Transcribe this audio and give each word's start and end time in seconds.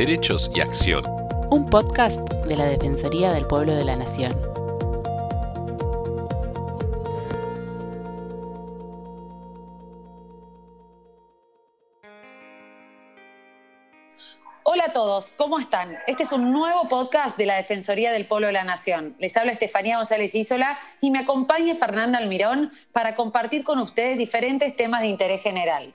Derechos 0.00 0.50
y 0.54 0.60
Acción. 0.62 1.04
Un 1.50 1.68
podcast 1.68 2.26
de 2.46 2.56
la 2.56 2.64
Defensoría 2.64 3.32
del 3.32 3.46
Pueblo 3.46 3.74
de 3.74 3.84
la 3.84 3.96
Nación. 3.96 4.32
Hola 14.62 14.84
a 14.86 14.92
todos, 14.94 15.34
¿cómo 15.36 15.58
están? 15.58 15.98
Este 16.06 16.22
es 16.22 16.32
un 16.32 16.50
nuevo 16.50 16.88
podcast 16.88 17.36
de 17.36 17.44
la 17.44 17.56
Defensoría 17.56 18.10
del 18.10 18.26
Pueblo 18.26 18.46
de 18.46 18.54
la 18.54 18.64
Nación. 18.64 19.16
Les 19.18 19.36
habla 19.36 19.52
Estefanía 19.52 19.98
González 19.98 20.34
Isola 20.34 20.78
y 21.02 21.10
me 21.10 21.18
acompaña 21.18 21.74
Fernanda 21.74 22.18
Almirón 22.18 22.72
para 22.92 23.14
compartir 23.14 23.64
con 23.64 23.78
ustedes 23.78 24.16
diferentes 24.16 24.74
temas 24.74 25.02
de 25.02 25.08
interés 25.08 25.42
general. 25.42 25.94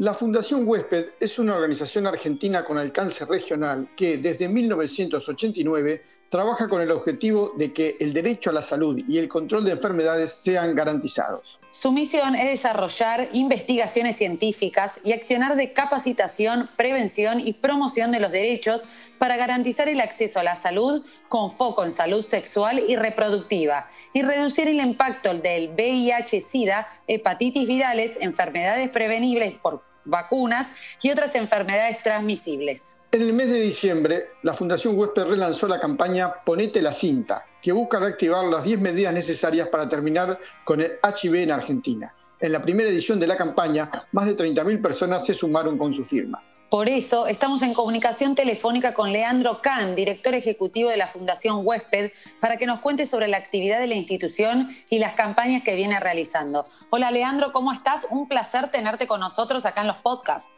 La 0.00 0.14
Fundación 0.14 0.66
Huésped 0.66 1.08
es 1.20 1.38
una 1.38 1.54
organización 1.54 2.06
argentina 2.06 2.64
con 2.64 2.78
alcance 2.78 3.26
regional 3.26 3.86
que 3.94 4.16
desde 4.16 4.48
1989 4.48 6.02
trabaja 6.30 6.68
con 6.68 6.80
el 6.80 6.90
objetivo 6.90 7.52
de 7.58 7.74
que 7.74 7.98
el 8.00 8.14
derecho 8.14 8.48
a 8.48 8.54
la 8.54 8.62
salud 8.62 8.98
y 9.06 9.18
el 9.18 9.28
control 9.28 9.66
de 9.66 9.72
enfermedades 9.72 10.32
sean 10.32 10.74
garantizados. 10.74 11.58
Su 11.70 11.92
misión 11.92 12.34
es 12.34 12.48
desarrollar 12.48 13.28
investigaciones 13.34 14.16
científicas 14.16 15.00
y 15.04 15.12
accionar 15.12 15.54
de 15.56 15.74
capacitación, 15.74 16.70
prevención 16.78 17.38
y 17.38 17.52
promoción 17.52 18.10
de 18.10 18.20
los 18.20 18.32
derechos 18.32 18.88
para 19.18 19.36
garantizar 19.36 19.90
el 19.90 20.00
acceso 20.00 20.40
a 20.40 20.44
la 20.44 20.56
salud 20.56 21.04
con 21.28 21.50
foco 21.50 21.84
en 21.84 21.92
salud 21.92 22.24
sexual 22.24 22.82
y 22.88 22.96
reproductiva 22.96 23.86
y 24.14 24.22
reducir 24.22 24.66
el 24.66 24.80
impacto 24.80 25.34
del 25.34 25.74
VIH-Sida, 25.74 26.88
hepatitis 27.06 27.68
virales, 27.68 28.16
enfermedades 28.18 28.88
prevenibles 28.88 29.52
por 29.60 29.89
vacunas 30.04 30.72
y 31.02 31.10
otras 31.10 31.34
enfermedades 31.34 32.02
transmisibles. 32.02 32.96
En 33.12 33.22
el 33.22 33.32
mes 33.32 33.50
de 33.50 33.60
diciembre, 33.60 34.28
la 34.42 34.54
Fundación 34.54 34.96
Huésped 34.96 35.24
relanzó 35.24 35.66
la 35.66 35.80
campaña 35.80 36.32
Ponete 36.44 36.80
la 36.80 36.92
cinta, 36.92 37.44
que 37.60 37.72
busca 37.72 37.98
reactivar 37.98 38.44
las 38.44 38.64
10 38.64 38.80
medidas 38.80 39.12
necesarias 39.12 39.68
para 39.68 39.88
terminar 39.88 40.38
con 40.64 40.80
el 40.80 40.92
HIV 41.02 41.34
en 41.34 41.50
Argentina. 41.50 42.14
En 42.38 42.52
la 42.52 42.62
primera 42.62 42.88
edición 42.88 43.18
de 43.20 43.26
la 43.26 43.36
campaña, 43.36 43.90
más 44.12 44.26
de 44.26 44.36
30.000 44.36 44.80
personas 44.80 45.26
se 45.26 45.34
sumaron 45.34 45.76
con 45.76 45.92
su 45.92 46.04
firma. 46.04 46.42
Por 46.70 46.88
eso 46.88 47.26
estamos 47.26 47.62
en 47.62 47.74
comunicación 47.74 48.36
telefónica 48.36 48.94
con 48.94 49.12
Leandro 49.12 49.60
Kahn, 49.60 49.96
director 49.96 50.34
ejecutivo 50.34 50.88
de 50.88 50.96
la 50.96 51.08
Fundación 51.08 51.66
Huésped, 51.66 52.12
para 52.38 52.58
que 52.58 52.66
nos 52.66 52.78
cuente 52.78 53.06
sobre 53.06 53.26
la 53.26 53.38
actividad 53.38 53.80
de 53.80 53.88
la 53.88 53.96
institución 53.96 54.68
y 54.88 55.00
las 55.00 55.14
campañas 55.14 55.64
que 55.64 55.74
viene 55.74 55.98
realizando. 55.98 56.66
Hola 56.90 57.10
Leandro, 57.10 57.52
¿cómo 57.52 57.72
estás? 57.72 58.06
Un 58.10 58.28
placer 58.28 58.70
tenerte 58.70 59.08
con 59.08 59.18
nosotros 59.18 59.66
acá 59.66 59.80
en 59.80 59.88
los 59.88 59.96
podcasts. 59.96 60.52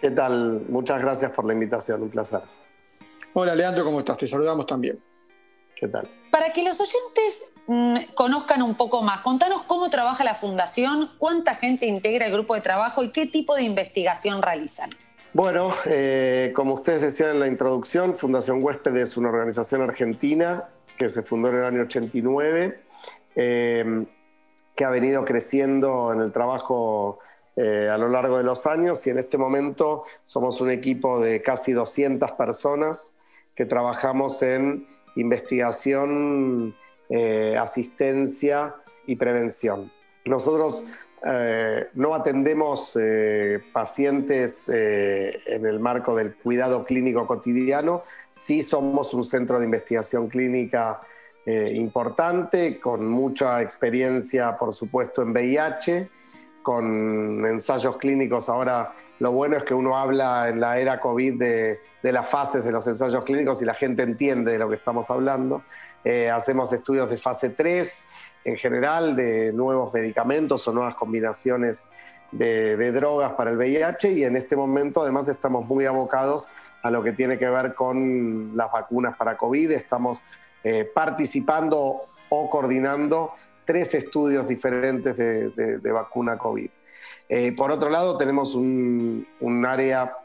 ¿Qué 0.00 0.10
tal? 0.10 0.62
Muchas 0.68 1.00
gracias 1.00 1.30
por 1.30 1.44
la 1.44 1.52
invitación, 1.52 2.02
un 2.02 2.10
placer. 2.10 2.40
Hola 3.32 3.54
Leandro, 3.54 3.84
¿cómo 3.84 4.00
estás? 4.00 4.16
Te 4.16 4.26
saludamos 4.26 4.66
también. 4.66 5.00
¿Qué 5.76 5.86
tal? 5.86 6.10
Para 6.32 6.50
que 6.52 6.64
los 6.64 6.80
oyentes 6.80 7.44
mm, 7.68 8.14
conozcan 8.14 8.62
un 8.62 8.74
poco 8.74 9.02
más, 9.02 9.20
contanos 9.20 9.62
cómo 9.62 9.90
trabaja 9.90 10.24
la 10.24 10.34
Fundación, 10.34 11.12
cuánta 11.18 11.54
gente 11.54 11.86
integra 11.86 12.26
el 12.26 12.32
grupo 12.32 12.56
de 12.56 12.62
trabajo 12.62 13.04
y 13.04 13.12
qué 13.12 13.26
tipo 13.26 13.54
de 13.54 13.62
investigación 13.62 14.42
realizan. 14.42 14.90
Bueno, 15.32 15.72
eh, 15.84 16.52
como 16.56 16.74
ustedes 16.74 17.02
decían 17.02 17.30
en 17.30 17.40
la 17.40 17.46
introducción, 17.46 18.16
Fundación 18.16 18.64
Huésped 18.64 18.96
es 18.96 19.16
una 19.16 19.28
organización 19.28 19.80
argentina 19.80 20.70
que 20.98 21.08
se 21.08 21.22
fundó 21.22 21.50
en 21.50 21.56
el 21.58 21.64
año 21.64 21.82
89, 21.82 22.80
eh, 23.36 24.06
que 24.74 24.84
ha 24.84 24.90
venido 24.90 25.24
creciendo 25.24 26.12
en 26.12 26.20
el 26.20 26.32
trabajo 26.32 27.20
eh, 27.54 27.88
a 27.88 27.96
lo 27.96 28.08
largo 28.08 28.38
de 28.38 28.44
los 28.44 28.66
años 28.66 29.06
y 29.06 29.10
en 29.10 29.20
este 29.20 29.38
momento 29.38 30.02
somos 30.24 30.60
un 30.60 30.72
equipo 30.72 31.20
de 31.20 31.42
casi 31.42 31.72
200 31.74 32.32
personas 32.32 33.14
que 33.54 33.66
trabajamos 33.66 34.42
en 34.42 34.88
investigación, 35.14 36.74
asistencia 37.56 38.74
y 39.06 39.16
prevención. 39.16 39.90
Nosotros 40.24 40.86
eh, 41.22 41.88
no 41.94 42.14
atendemos 42.14 42.96
eh, 42.98 43.62
pacientes 43.74 44.70
eh, 44.72 45.38
en 45.46 45.66
el 45.66 45.78
marco 45.78 46.16
del 46.16 46.34
cuidado 46.34 46.84
clínico 46.84 47.26
cotidiano, 47.26 48.02
sí 48.30 48.62
somos 48.62 49.12
un 49.12 49.24
centro 49.24 49.58
de 49.58 49.66
investigación 49.66 50.28
clínica 50.28 51.00
importante, 51.46 52.78
con 52.78 53.08
mucha 53.08 53.60
experiencia, 53.60 54.56
por 54.56 54.72
supuesto, 54.72 55.22
en 55.22 55.32
VIH, 55.32 56.08
con 56.62 57.44
ensayos 57.44 57.96
clínicos. 57.96 58.48
Ahora, 58.48 58.92
lo 59.18 59.32
bueno 59.32 59.56
es 59.56 59.64
que 59.64 59.74
uno 59.74 59.96
habla 59.96 60.48
en 60.48 60.60
la 60.60 60.78
era 60.78 61.00
COVID 61.00 61.40
de, 61.40 61.80
de 62.04 62.12
las 62.12 62.28
fases 62.28 62.62
de 62.62 62.70
los 62.70 62.86
ensayos 62.86 63.24
clínicos 63.24 63.60
y 63.62 63.64
la 63.64 63.74
gente 63.74 64.04
entiende 64.04 64.52
de 64.52 64.58
lo 64.58 64.68
que 64.68 64.76
estamos 64.76 65.10
hablando. 65.10 65.64
hacemos 66.32 66.72
estudios 66.72 67.10
de 67.10 67.16
fase 67.16 67.50
3 67.50 68.06
en 68.44 68.56
general 68.56 69.16
de 69.16 69.52
nuevos 69.52 69.92
medicamentos 69.92 70.66
o 70.66 70.72
nuevas 70.72 70.94
combinaciones 70.94 71.88
de, 72.32 72.92
drogas 72.92 73.32
para 73.32 73.50
el 73.50 73.56
VIH 73.56 74.12
y 74.12 74.24
en 74.24 74.36
este 74.36 74.56
momento 74.56 75.02
además 75.02 75.28
estamos 75.28 75.66
muy 75.66 75.86
abocados 75.86 76.48
a 76.82 76.90
lo 76.90 77.02
que 77.02 77.12
tiene 77.12 77.38
que 77.38 77.48
ver 77.48 77.74
con 77.74 78.56
las 78.56 78.70
vacunas 78.70 79.16
para 79.16 79.36
COVID. 79.36 79.72
Estamos 79.72 80.22
eh, 80.62 80.88
participando 80.94 82.02
o 82.28 82.50
coordinando 82.50 83.32
tres 83.64 83.94
estudios 83.94 84.48
diferentes 84.48 85.16
de, 85.16 85.92
vacuna 85.92 86.38
COVID. 86.38 86.70
Eh, 87.28 87.54
por 87.56 87.70
otro 87.70 87.90
lado, 87.90 88.16
tenemos 88.16 88.54
un, 88.54 89.26
área 89.66 90.16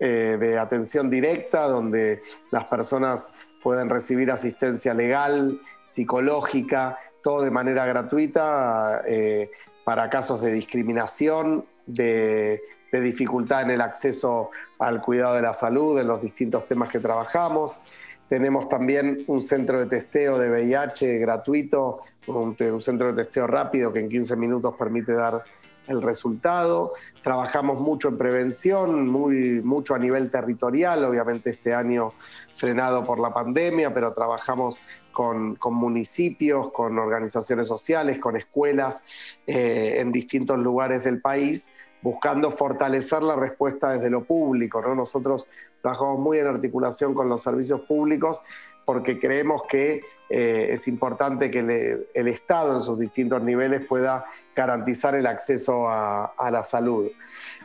eh, 0.00 0.36
de 0.38 0.58
atención 0.58 1.10
directa 1.10 1.68
donde 1.68 2.22
las 2.50 2.64
personas 2.64 3.34
pueden 3.62 3.88
recibir 3.88 4.30
asistencia 4.30 4.94
legal, 4.94 5.60
psicológica, 5.84 6.98
todo 7.22 7.42
de 7.42 7.50
manera 7.50 7.86
gratuita 7.86 9.02
eh, 9.06 9.50
para 9.84 10.10
casos 10.10 10.40
de 10.40 10.52
discriminación, 10.52 11.64
de, 11.86 12.60
dificultad 12.92 13.62
en 13.62 13.70
el 13.70 13.80
acceso 13.80 14.50
al 14.78 15.00
cuidado 15.00 15.34
de 15.34 15.42
la 15.42 15.52
salud, 15.52 15.98
en 15.98 16.06
los 16.06 16.20
distintos 16.20 16.66
temas 16.66 16.90
que 16.90 17.00
trabajamos. 17.00 17.80
Tenemos 18.28 18.68
también 18.68 19.24
un 19.26 19.40
centro 19.40 19.78
de 19.80 19.86
testeo 19.86 20.38
de 20.38 20.50
VIH 20.50 21.18
gratuito, 21.18 22.00
un, 22.26 22.56
un, 22.58 22.82
centro 22.82 23.12
de 23.12 23.24
testeo 23.24 23.46
rápido 23.46 23.92
que 23.92 24.00
en 24.00 24.08
15 24.08 24.36
minutos 24.36 24.74
permite 24.78 25.12
dar 25.12 25.42
el 25.88 26.02
resultado. 26.02 26.92
Trabajamos 27.22 27.80
mucho 27.80 28.08
en 28.08 28.18
prevención, 28.18 29.08
muy, 29.08 29.60
mucho 29.62 29.94
a 29.94 29.98
nivel 29.98 30.30
territorial, 30.30 31.04
obviamente 31.04 31.50
este 31.50 31.74
año 31.74 32.12
frenado 32.54 33.04
por 33.04 33.18
la 33.18 33.32
pandemia, 33.32 33.92
pero 33.92 34.12
trabajamos 34.12 34.80
con, 35.12 35.58
municipios, 35.72 36.70
con 36.70 36.96
organizaciones 36.98 37.66
sociales, 37.66 38.18
con 38.20 38.36
escuelas 38.36 39.02
eh, 39.46 39.96
en 39.98 40.12
distintos 40.12 40.58
lugares 40.58 41.02
del 41.04 41.20
país, 41.20 41.72
buscando 42.02 42.52
fortalecer 42.52 43.24
la 43.24 43.34
respuesta 43.34 43.92
desde 43.92 44.10
lo 44.10 44.24
público. 44.24 44.80
¿no? 44.80 44.94
Nosotros 44.94 45.48
trabajamos 45.82 46.20
muy 46.20 46.38
en 46.38 46.46
articulación 46.46 47.14
con 47.14 47.28
los 47.28 47.42
servicios 47.42 47.80
públicos 47.80 48.40
porque 48.88 49.18
creemos 49.18 49.64
que 49.68 50.00
eh, 50.30 50.68
es 50.70 50.88
importante 50.88 51.50
que 51.50 52.06
el 52.14 52.28
Estado 52.28 52.72
en 52.72 52.80
sus 52.80 52.98
distintos 52.98 53.42
niveles 53.42 53.84
pueda 53.84 54.24
garantizar 54.56 55.14
el 55.14 55.26
acceso 55.26 55.90
a, 55.90 56.32
la 56.50 56.64
salud. 56.64 57.06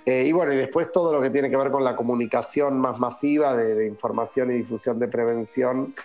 Eh, 0.05 0.25
y 0.27 0.33
bueno, 0.33 0.51
y 0.51 0.57
después 0.57 0.91
todo 0.91 1.13
lo 1.13 1.21
que 1.21 1.29
tiene 1.29 1.49
que 1.49 1.55
ver 1.55 1.71
con 1.71 1.85
la 1.85 1.95
comunicación 1.95 2.77
más 2.77 2.99
masiva 2.99 3.55
de, 3.55 3.87
información 3.87 4.51
y 4.51 4.55
difusión 4.55 4.99
de 4.99 5.07
prevención 5.07 5.95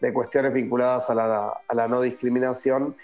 de 0.00 0.12
cuestiones 0.12 0.52
vinculadas 0.52 1.10
a 1.10 1.16
la, 1.16 1.88
no 1.88 2.00
discriminación, 2.00 2.94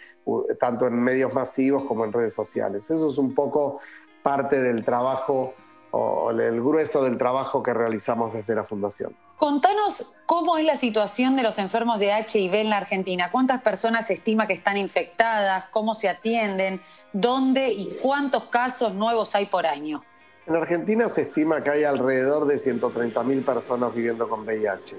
tanto 0.61 0.87
en 0.87 1.03
medios 1.03 1.35
masivos 1.35 1.83
como 1.83 2.05
en 2.05 2.13
redes 2.13 2.33
sociales. 2.33 2.89
Eso 2.89 3.09
es 3.09 3.19
un 3.19 3.35
poco 3.35 3.81
parte 4.23 4.63
del 4.63 4.85
trabajo 4.85 5.55
o 5.99 6.31
el 6.31 6.61
grueso 6.61 7.03
del 7.05 7.17
trabajo 7.17 7.63
que 7.63 7.73
realizamos 7.73 8.35
desde 8.35 8.55
la 8.55 8.63
Fundación. 8.63 9.17
Contanos 9.39 10.15
cómo 10.27 10.59
es 10.59 10.65
la 10.67 10.77
situación 10.77 11.37
de 11.37 11.43
los 11.43 11.59
enfermos 11.59 12.01
de 12.01 12.11
HIV 12.11 12.55
en 12.55 12.71
la 12.71 12.79
Argentina. 12.79 13.31
¿Cuántas 13.31 13.63
personas 13.63 14.07
se 14.07 14.15
estima 14.15 14.47
que 14.47 14.53
están 14.53 14.77
infectadas? 14.77 15.67
¿Cómo 15.71 15.95
se 15.95 16.09
atienden? 16.09 16.83
¿Dónde 17.13 17.69
y 17.69 17.99
cuántos 18.03 18.45
casos 18.45 18.95
nuevos 18.95 19.35
hay 19.35 19.47
por 19.47 19.67
año? 19.67 20.03
En 20.47 20.57
Argentina 20.57 21.09
se 21.09 21.23
estima 21.23 21.63
que 21.63 21.71
hay 21.71 21.85
alrededor 21.85 22.47
de 22.47 22.57
130.000 22.57 23.45
personas 23.45 23.95
viviendo 23.95 24.29
con 24.29 24.45
VIH. 24.45 24.97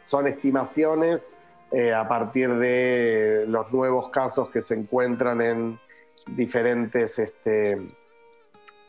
Son 0.00 0.26
estimaciones 0.26 1.38
eh, 1.72 1.92
a 1.92 2.06
partir 2.06 2.54
de 2.54 3.44
los 3.48 3.72
nuevos 3.72 4.10
casos 4.10 4.50
que 4.50 4.62
se 4.62 4.74
encuentran 4.74 5.40
en 5.40 5.78
diferentes, 6.28 7.18
este, 7.18 7.76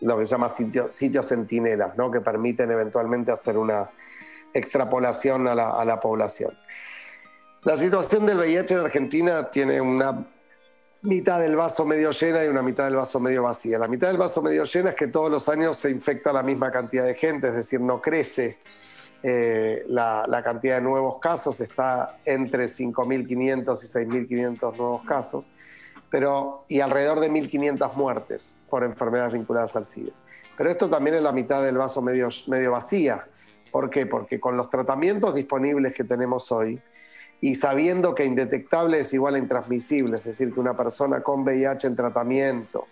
lo 0.01 0.17
que 0.17 0.25
se 0.25 0.31
llama 0.31 0.49
sitios 0.49 1.27
centinelas, 1.27 1.97
¿no? 1.97 2.11
que 2.11 2.21
permiten 2.21 2.71
eventualmente 2.71 3.31
hacer 3.31 3.57
una 3.57 3.89
extrapolación 4.53 5.47
a 5.47 5.55
la, 5.55 5.99
población. 5.99 6.51
La 7.63 7.77
situación 7.77 8.25
del 8.25 8.37
VIH 8.37 8.73
en 8.73 8.79
Argentina 8.79 9.49
tiene 9.49 9.81
una 9.81 10.25
mitad 11.01 11.39
del 11.39 11.55
vaso 11.55 11.85
medio 11.85 12.11
llena 12.11 12.43
y 12.43 12.47
una 12.47 12.61
mitad 12.61 12.85
del 12.85 12.95
vaso 12.95 13.19
medio 13.19 13.43
vacía. 13.43 13.77
La 13.77 13.87
mitad 13.87 14.07
del 14.07 14.17
vaso 14.17 14.41
medio 14.41 14.63
llena 14.63 14.91
es 14.91 14.95
que 14.95 15.07
todos 15.07 15.29
los 15.29 15.49
años 15.49 15.77
se 15.77 15.89
infecta 15.89 16.33
la 16.33 16.43
misma 16.43 16.71
cantidad 16.71 17.05
de 17.05 17.13
gente, 17.13 17.47
es 17.47 17.55
decir, 17.55 17.81
no 17.81 18.01
crece 18.01 18.57
eh, 19.23 19.83
la, 19.87 20.41
cantidad 20.43 20.75
de 20.75 20.81
nuevos 20.81 21.19
casos 21.19 21.59
está 21.59 22.19
entre 22.23 22.65
5.500 22.65 23.27
y 23.27 24.27
6.500 24.27 24.77
nuevos 24.77 25.05
casos, 25.05 25.49
pero, 26.09 26.65
y 26.67 26.79
alrededor 26.79 27.19
de 27.19 27.29
1.500 27.29 27.93
muertes 27.95 28.59
por 28.69 28.83
enfermedades 28.83 29.33
vinculadas 29.33 29.75
al 29.75 29.85
SIDA. 29.85 30.13
Pero 30.57 30.71
esto 30.71 30.89
también 30.89 31.17
es 31.17 31.23
la 31.23 31.31
mitad 31.31 31.63
del 31.63 31.77
vaso 31.77 32.01
medio, 32.01 32.29
medio 32.47 32.71
vacía. 32.71 33.27
¿Por 33.71 33.89
qué? 33.89 34.05
Porque 34.05 34.39
con 34.39 34.57
los 34.57 34.69
tratamientos 34.69 35.35
disponibles 35.35 35.93
que 35.93 36.03
tenemos 36.03 36.51
hoy, 36.51 36.81
y 37.39 37.55
sabiendo 37.55 38.15
que 38.15 38.25
indetectable 38.25 38.99
es 38.99 39.13
igual 39.13 39.35
a 39.35 39.37
intransmisible, 39.37 40.15
es 40.15 40.23
decir, 40.23 40.53
que 40.53 40.59
una 40.59 40.75
persona 40.75 41.21
con 41.21 41.41
VIH 41.41 41.87
en 41.87 41.95
tratamiento, 41.95 42.87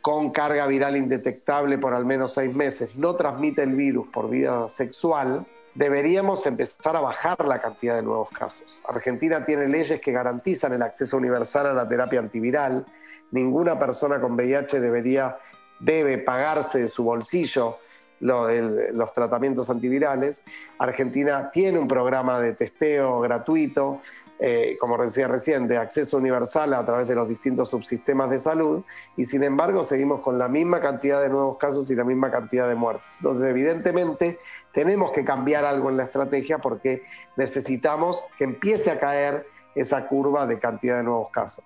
con 0.00 0.30
carga 0.30 0.66
viral 0.66 0.96
indetectable 0.96 1.78
por 1.78 1.94
al 1.94 2.04
menos 2.04 2.34
seis 2.34 2.54
meses, 2.54 2.94
no 2.94 3.16
transmite 3.16 3.62
el 3.62 3.74
virus 3.74 4.06
por 4.12 4.30
vía 4.30 4.68
sexual, 4.68 5.46
deberíamos 5.74 6.46
empezar 6.46 6.96
a 6.96 7.00
bajar 7.00 7.44
la 7.46 7.60
cantidad 7.60 7.96
de 7.96 8.02
nuevos 8.02 8.28
casos. 8.30 8.80
Argentina 8.86 9.44
tiene 9.44 9.68
leyes 9.68 10.00
que 10.00 10.12
garantizan 10.12 10.72
el 10.72 10.82
acceso 10.82 11.16
universal 11.16 11.66
a 11.66 11.72
la 11.72 11.88
terapia 11.88 12.20
antiviral. 12.20 12.86
Ninguna 13.30 13.78
persona 13.78 14.20
con 14.20 14.32
VIH 14.34 14.80
debería, 14.80 15.36
debe 15.80 16.18
pagarse 16.18 16.78
de 16.80 16.88
su 16.88 17.04
bolsillo 17.04 17.78
los 18.20 19.12
tratamientos 19.12 19.68
antivirales. 19.68 20.42
Argentina 20.78 21.50
tiene 21.50 21.78
un 21.78 21.88
programa 21.88 22.40
de 22.40 22.54
testeo 22.54 23.20
gratuito, 23.20 23.98
eh, 24.38 24.76
como 24.80 24.96
decía 24.96 25.28
recién, 25.28 25.68
de 25.68 25.76
acceso 25.76 26.16
universal 26.16 26.72
a 26.74 26.84
través 26.86 27.06
de 27.06 27.14
los 27.14 27.28
distintos 27.28 27.68
subsistemas 27.68 28.30
de 28.30 28.38
salud 28.38 28.82
y 29.16 29.24
sin 29.24 29.42
embargo 29.42 29.82
seguimos 29.82 30.22
con 30.22 30.38
la 30.38 30.48
misma 30.48 30.80
cantidad 30.80 31.20
de 31.20 31.28
nuevos 31.28 31.58
casos 31.58 31.90
y 31.90 31.94
la 31.94 32.04
misma 32.04 32.30
cantidad 32.30 32.68
de 32.68 32.74
muertes. 32.74 33.14
Entonces, 33.18 33.46
evidentemente, 33.46 34.38
tenemos 34.74 35.12
que 35.12 35.24
cambiar 35.24 35.64
algo 35.64 35.88
en 35.88 35.96
la 35.96 36.04
estrategia 36.04 36.58
porque 36.58 37.04
necesitamos 37.36 38.24
que 38.36 38.44
empiece 38.44 38.90
a 38.90 38.98
caer 38.98 39.46
esa 39.74 40.06
curva 40.06 40.46
de 40.46 40.58
cantidad 40.58 40.98
de 40.98 41.04
nuevos 41.04 41.30
casos. 41.30 41.64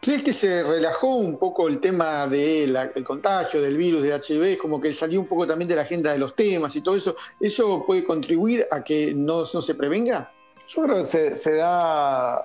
¿Crees 0.00 0.24
que 0.24 0.32
se 0.32 0.64
relajó 0.64 1.14
un 1.14 1.38
poco 1.38 1.68
el 1.68 1.78
tema 1.78 2.26
del 2.26 2.76
contagio 3.06 3.62
del 3.62 3.76
virus 3.76 4.02
de 4.02 4.10
HIV? 4.10 4.58
Como 4.58 4.80
que 4.80 4.92
salió 4.92 5.20
un 5.20 5.26
poco 5.28 5.46
también 5.46 5.68
de 5.68 5.76
la 5.76 5.82
agenda 5.82 6.12
de 6.12 6.18
los 6.18 6.34
temas 6.34 6.74
y 6.74 6.80
todo 6.80 6.96
eso. 6.96 7.14
¿Eso 7.38 7.84
puede 7.86 8.02
contribuir 8.02 8.66
a 8.72 8.82
que 8.82 9.14
no, 9.14 9.44
se 9.44 9.74
prevenga? 9.76 10.32
Yo 10.68 10.82
creo 10.82 10.96
que 10.96 11.04
se, 11.04 11.36
se, 11.36 11.54
da 11.54 12.44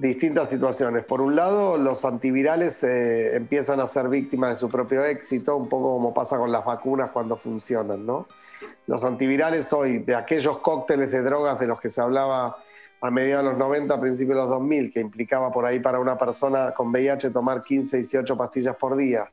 distintas 0.00 0.48
situaciones. 0.48 1.04
Por 1.04 1.20
un 1.20 1.36
lado, 1.36 1.76
los 1.76 2.06
antivirales 2.06 2.82
eh, 2.82 3.36
empiezan 3.36 3.80
a 3.80 3.86
ser 3.86 4.08
víctimas 4.08 4.50
de 4.50 4.56
su 4.56 4.70
propio 4.70 5.04
éxito, 5.04 5.56
un 5.56 5.68
poco 5.68 5.92
como 5.92 6.14
pasa 6.14 6.38
con 6.38 6.50
las 6.50 6.64
vacunas 6.64 7.10
cuando 7.10 7.36
funcionan, 7.36 8.06
¿no? 8.06 8.26
Los 8.86 9.04
antivirales 9.04 9.72
hoy, 9.74 9.98
de 9.98 10.14
aquellos 10.14 10.58
cócteles 10.60 11.10
de 11.12 11.20
drogas 11.20 11.60
de 11.60 11.66
los 11.66 11.78
que 11.78 11.90
se 11.90 12.00
hablaba 12.00 12.56
a 13.02 13.10
mediados 13.10 13.44
de 13.44 13.50
los 13.50 13.58
90, 13.58 13.94
a 13.94 14.00
principios 14.00 14.36
de 14.36 14.40
los 14.40 14.48
2000, 14.48 14.90
que 14.90 15.00
implicaba 15.00 15.50
por 15.50 15.66
ahí 15.66 15.80
para 15.80 15.98
una 15.98 16.16
persona 16.16 16.72
con 16.72 16.88
VIH 16.88 17.30
tomar 17.30 17.62
15, 17.62 17.98
18 17.98 18.36
pastillas 18.38 18.76
por 18.76 18.96
día 18.96 19.28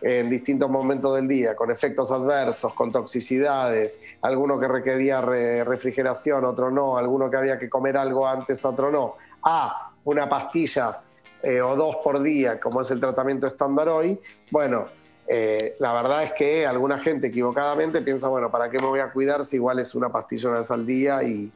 en 0.00 0.28
distintos 0.28 0.68
momentos 0.68 1.16
del 1.16 1.26
día, 1.26 1.56
con 1.56 1.70
efectos 1.70 2.10
adversos, 2.10 2.74
con 2.74 2.92
toxicidades, 2.92 3.98
alguno 4.20 4.60
que 4.60 4.68
requería 4.68 5.22
refrigeración, 5.22 6.44
otro 6.44 6.70
no, 6.70 6.98
alguno 6.98 7.30
que 7.30 7.38
había 7.38 7.58
que 7.58 7.70
comer 7.70 7.96
algo 7.96 8.28
antes, 8.28 8.62
otro 8.66 8.90
no, 8.90 9.14
a 9.42 9.93
una 10.04 10.28
pastilla 10.28 11.02
eh, 11.42 11.60
o 11.60 11.76
dos 11.76 11.96
por 11.96 12.22
día, 12.22 12.60
como 12.60 12.80
es 12.80 12.90
el 12.90 13.00
tratamiento 13.00 13.46
estándar 13.46 13.88
hoy, 13.88 14.18
bueno, 14.50 14.86
eh, 15.26 15.74
la 15.80 15.92
verdad 15.92 16.22
es 16.22 16.32
que 16.32 16.66
alguna 16.66 16.98
gente 16.98 17.28
equivocadamente 17.28 18.02
piensa, 18.02 18.28
bueno, 18.28 18.50
¿para 18.50 18.70
qué 18.70 18.78
me 18.78 18.86
voy 18.86 19.00
a 19.00 19.10
cuidar 19.10 19.44
si 19.44 19.56
igual 19.56 19.78
es 19.78 19.94
una 19.94 20.10
pastilla 20.10 20.50
una 20.50 20.58
vez 20.58 20.70
al 20.70 20.86
día 20.86 21.22
y, 21.22 21.50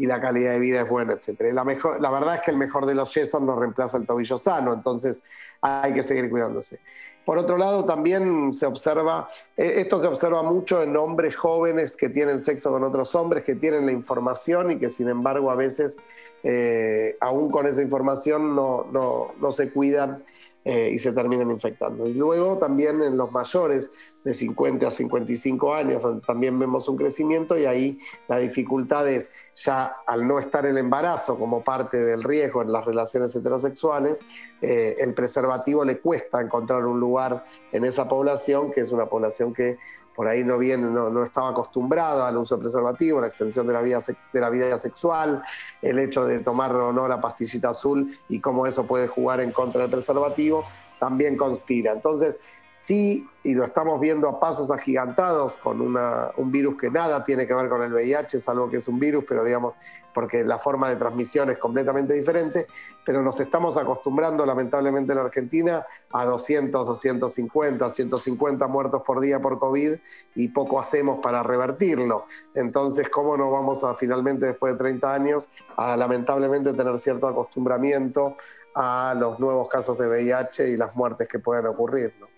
y 0.00 0.06
la 0.06 0.18
calidad 0.18 0.52
de 0.52 0.60
vida 0.60 0.80
es 0.80 0.88
buena, 0.88 1.12
etc. 1.12 1.52
La, 1.52 1.62
mejor, 1.62 2.00
la 2.00 2.10
verdad 2.10 2.36
es 2.36 2.40
que 2.40 2.50
el 2.50 2.56
mejor 2.56 2.86
de 2.86 2.94
los 2.94 3.14
yesos 3.14 3.42
no 3.42 3.54
reemplaza 3.54 3.98
el 3.98 4.06
tobillo 4.06 4.38
sano, 4.38 4.72
entonces 4.72 5.22
hay 5.60 5.92
que 5.92 6.02
seguir 6.02 6.30
cuidándose. 6.30 6.80
Por 7.26 7.36
otro 7.36 7.58
lado, 7.58 7.84
también 7.84 8.50
se 8.54 8.64
observa, 8.64 9.28
eh, 9.58 9.74
esto 9.76 9.98
se 9.98 10.06
observa 10.06 10.42
mucho 10.42 10.82
en 10.82 10.96
hombres 10.96 11.36
jóvenes 11.36 11.98
que 11.98 12.08
tienen 12.08 12.38
sexo 12.38 12.70
con 12.70 12.82
otros 12.82 13.14
hombres, 13.14 13.44
que 13.44 13.56
tienen 13.56 13.84
la 13.84 13.92
información 13.92 14.70
y 14.70 14.78
que 14.78 14.88
sin 14.88 15.10
embargo 15.10 15.50
a 15.50 15.54
veces, 15.54 15.98
eh, 16.42 17.16
aún 17.20 17.50
con 17.50 17.66
esa 17.66 17.82
información, 17.82 18.54
no, 18.54 18.86
no, 18.92 19.28
no 19.40 19.52
se 19.52 19.70
cuidan 19.70 20.24
eh, 20.62 20.90
y 20.92 20.98
se 20.98 21.12
terminan 21.12 21.50
infectando. 21.50 22.06
Y 22.06 22.12
luego 22.12 22.58
también 22.58 23.00
en 23.00 23.16
los 23.16 23.32
mayores 23.32 23.92
de 24.22 24.34
50 24.34 24.88
a 24.88 24.90
55 24.90 25.74
años, 25.74 26.02
donde 26.02 26.20
también 26.20 26.58
vemos 26.58 26.86
un 26.86 26.98
crecimiento 26.98 27.56
y 27.56 27.64
ahí 27.64 27.98
la 28.28 28.36
dificultad 28.36 29.08
es 29.08 29.30
ya 29.54 29.96
al 30.06 30.28
no 30.28 30.38
estar 30.38 30.66
el 30.66 30.76
embarazo 30.76 31.38
como 31.38 31.64
parte 31.64 31.96
del 31.96 32.22
riesgo 32.22 32.60
en 32.60 32.72
las 32.72 32.84
relaciones 32.84 33.34
heterosexuales, 33.34 34.20
eh, 34.60 34.96
el 34.98 35.14
preservativo 35.14 35.82
le 35.82 35.98
cuesta 35.98 36.42
encontrar 36.42 36.84
un 36.84 37.00
lugar 37.00 37.42
en 37.72 37.86
esa 37.86 38.06
población, 38.06 38.70
que 38.70 38.82
es 38.82 38.92
una 38.92 39.06
población 39.06 39.54
que 39.54 39.78
por 40.20 40.28
ahí 40.28 40.44
no, 40.44 40.58
viene, 40.58 40.82
no, 40.82 41.22
estaba 41.22 41.48
acostumbrado 41.48 42.26
al 42.26 42.36
uso 42.36 42.54
de 42.54 42.60
preservativo, 42.60 43.22
la 43.22 43.28
extensión 43.28 43.66
de 43.66 43.72
la, 43.72 43.80
vida, 43.80 44.00
de 44.34 44.40
la 44.42 44.50
vida 44.50 44.76
sexual, 44.76 45.42
el 45.80 45.98
hecho 45.98 46.26
de 46.26 46.40
tomar 46.40 46.76
o 46.76 46.92
no 46.92 47.08
la 47.08 47.22
pastillita 47.22 47.70
azul 47.70 48.06
y 48.28 48.38
cómo 48.38 48.66
eso 48.66 48.86
puede 48.86 49.08
jugar 49.08 49.40
en 49.40 49.50
contra 49.50 49.80
del 49.80 49.90
preservativo, 49.90 50.62
también 50.98 51.38
conspira. 51.38 51.92
Entonces, 51.92 52.38
sí, 52.86 53.28
y 53.42 53.54
lo 53.54 53.64
estamos 53.64 54.00
viendo 54.00 54.28
a 54.28 54.40
pasos 54.40 54.70
agigantados 54.70 55.58
con 55.58 55.80
un 55.80 56.50
virus 56.50 56.76
que 56.76 56.90
nada 56.90 57.22
tiene 57.22 57.46
que 57.46 57.54
ver 57.54 57.68
con 57.68 57.82
el 57.82 57.92
VIH, 57.92 58.40
salvo 58.40 58.70
que 58.70 58.78
es 58.78 58.88
un 58.88 58.98
virus, 58.98 59.24
pero 59.28 59.44
digamos, 59.44 59.74
porque 60.14 60.44
la 60.44 60.58
forma 60.58 60.88
de 60.88 60.96
transmisión 60.96 61.50
es 61.50 61.58
completamente 61.58 62.14
diferente, 62.14 62.66
pero 63.04 63.22
nos 63.22 63.38
estamos 63.38 63.76
acostumbrando 63.76 64.46
lamentablemente 64.46 65.12
en 65.12 65.18
Argentina 65.18 65.86
a 66.10 66.24
200, 66.24 66.86
250, 66.86 67.90
150 67.90 68.66
muertos 68.66 69.02
por 69.02 69.20
día 69.20 69.40
por 69.40 69.58
COVID 69.58 69.96
y 70.34 70.48
poco 70.48 70.80
hacemos 70.80 71.20
para 71.20 71.42
revertirlo. 71.42 72.24
Entonces, 72.54 73.10
¿cómo 73.10 73.36
no 73.36 73.50
vamos 73.50 73.84
a 73.84 73.94
finalmente, 73.94 74.46
después 74.46 74.72
de 74.72 74.78
30 74.78 75.14
años, 75.14 75.50
a 75.76 75.96
lamentablemente 75.96 76.72
tener 76.72 76.98
cierto 76.98 77.26
acostumbramiento 77.26 78.36
a 78.74 79.14
los 79.18 79.38
nuevos 79.38 79.68
casos 79.68 79.98
de 79.98 80.08
VIH 80.08 80.70
y 80.70 80.76
las 80.76 80.96
muertes 80.96 81.28
que 81.28 81.38
pueden 81.38 81.66
ocurrir? 81.66 82.29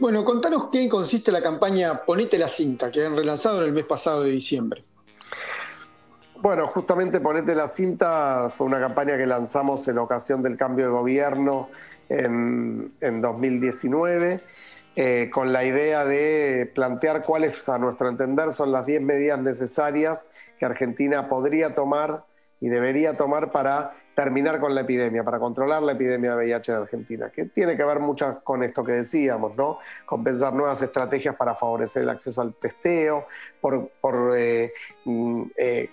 Bueno, 0.00 0.24
contanos 0.24 0.70
qué 0.70 0.88
consiste 0.88 1.30
la 1.30 1.42
campaña 1.42 2.04
Ponete 2.04 2.38
la 2.38 2.48
cinta, 2.48 2.90
que 2.90 3.04
han 3.04 3.16
relanzado 3.16 3.60
en 3.60 3.68
el 3.68 3.72
mes 3.72 3.84
pasado 3.84 4.22
de 4.22 4.30
diciembre. 4.30 4.84
Bueno, 6.40 6.66
justamente 6.66 7.20
Ponete 7.20 7.54
la 7.54 7.66
cinta 7.66 8.48
fue 8.50 8.66
una 8.66 8.80
campaña 8.80 9.16
que 9.16 9.26
lanzamos 9.26 9.86
en 9.88 9.98
ocasión 9.98 10.42
del 10.42 10.56
cambio 10.56 10.86
de 10.86 10.90
gobierno 10.90 11.68
en, 12.08 12.92
2019, 13.00 14.42
eh, 14.96 15.30
con 15.32 15.52
la 15.52 15.64
idea 15.64 16.04
de 16.04 16.70
plantear 16.74 17.22
cuáles, 17.22 17.68
a 17.68 17.78
nuestro 17.78 18.08
entender, 18.08 18.52
son 18.52 18.72
las 18.72 18.86
10 18.86 19.02
medidas 19.02 19.38
necesarias 19.40 20.30
que 20.58 20.64
Argentina 20.64 21.28
podría 21.28 21.74
tomar 21.74 22.24
y 22.60 22.68
debería 22.68 23.16
tomar 23.16 23.50
para 23.50 23.92
terminar 24.14 24.60
con 24.60 24.74
la 24.74 24.82
epidemia, 24.82 25.24
para 25.24 25.38
controlar 25.38 25.82
la 25.82 25.92
epidemia 25.92 26.30
de 26.30 26.36
VIH 26.36 26.72
en 26.72 26.78
Argentina, 26.78 27.30
que 27.30 27.46
tiene 27.46 27.76
que 27.76 27.84
ver 27.84 28.00
mucho 28.00 28.40
con 28.42 28.62
esto 28.62 28.84
que 28.84 28.92
decíamos, 28.92 29.56
¿no? 29.56 29.78
Con 30.06 30.22
pensar 30.22 30.52
nuevas 30.52 30.80
estrategias 30.82 31.34
para 31.36 31.54
favorecer 31.54 32.02
el 32.02 32.10
acceso 32.10 32.40
al 32.40 32.54
testeo, 32.54 33.26
por, 33.60 33.90
eh, 34.36 34.72
mm, 35.04 35.42
eh, 35.56 35.90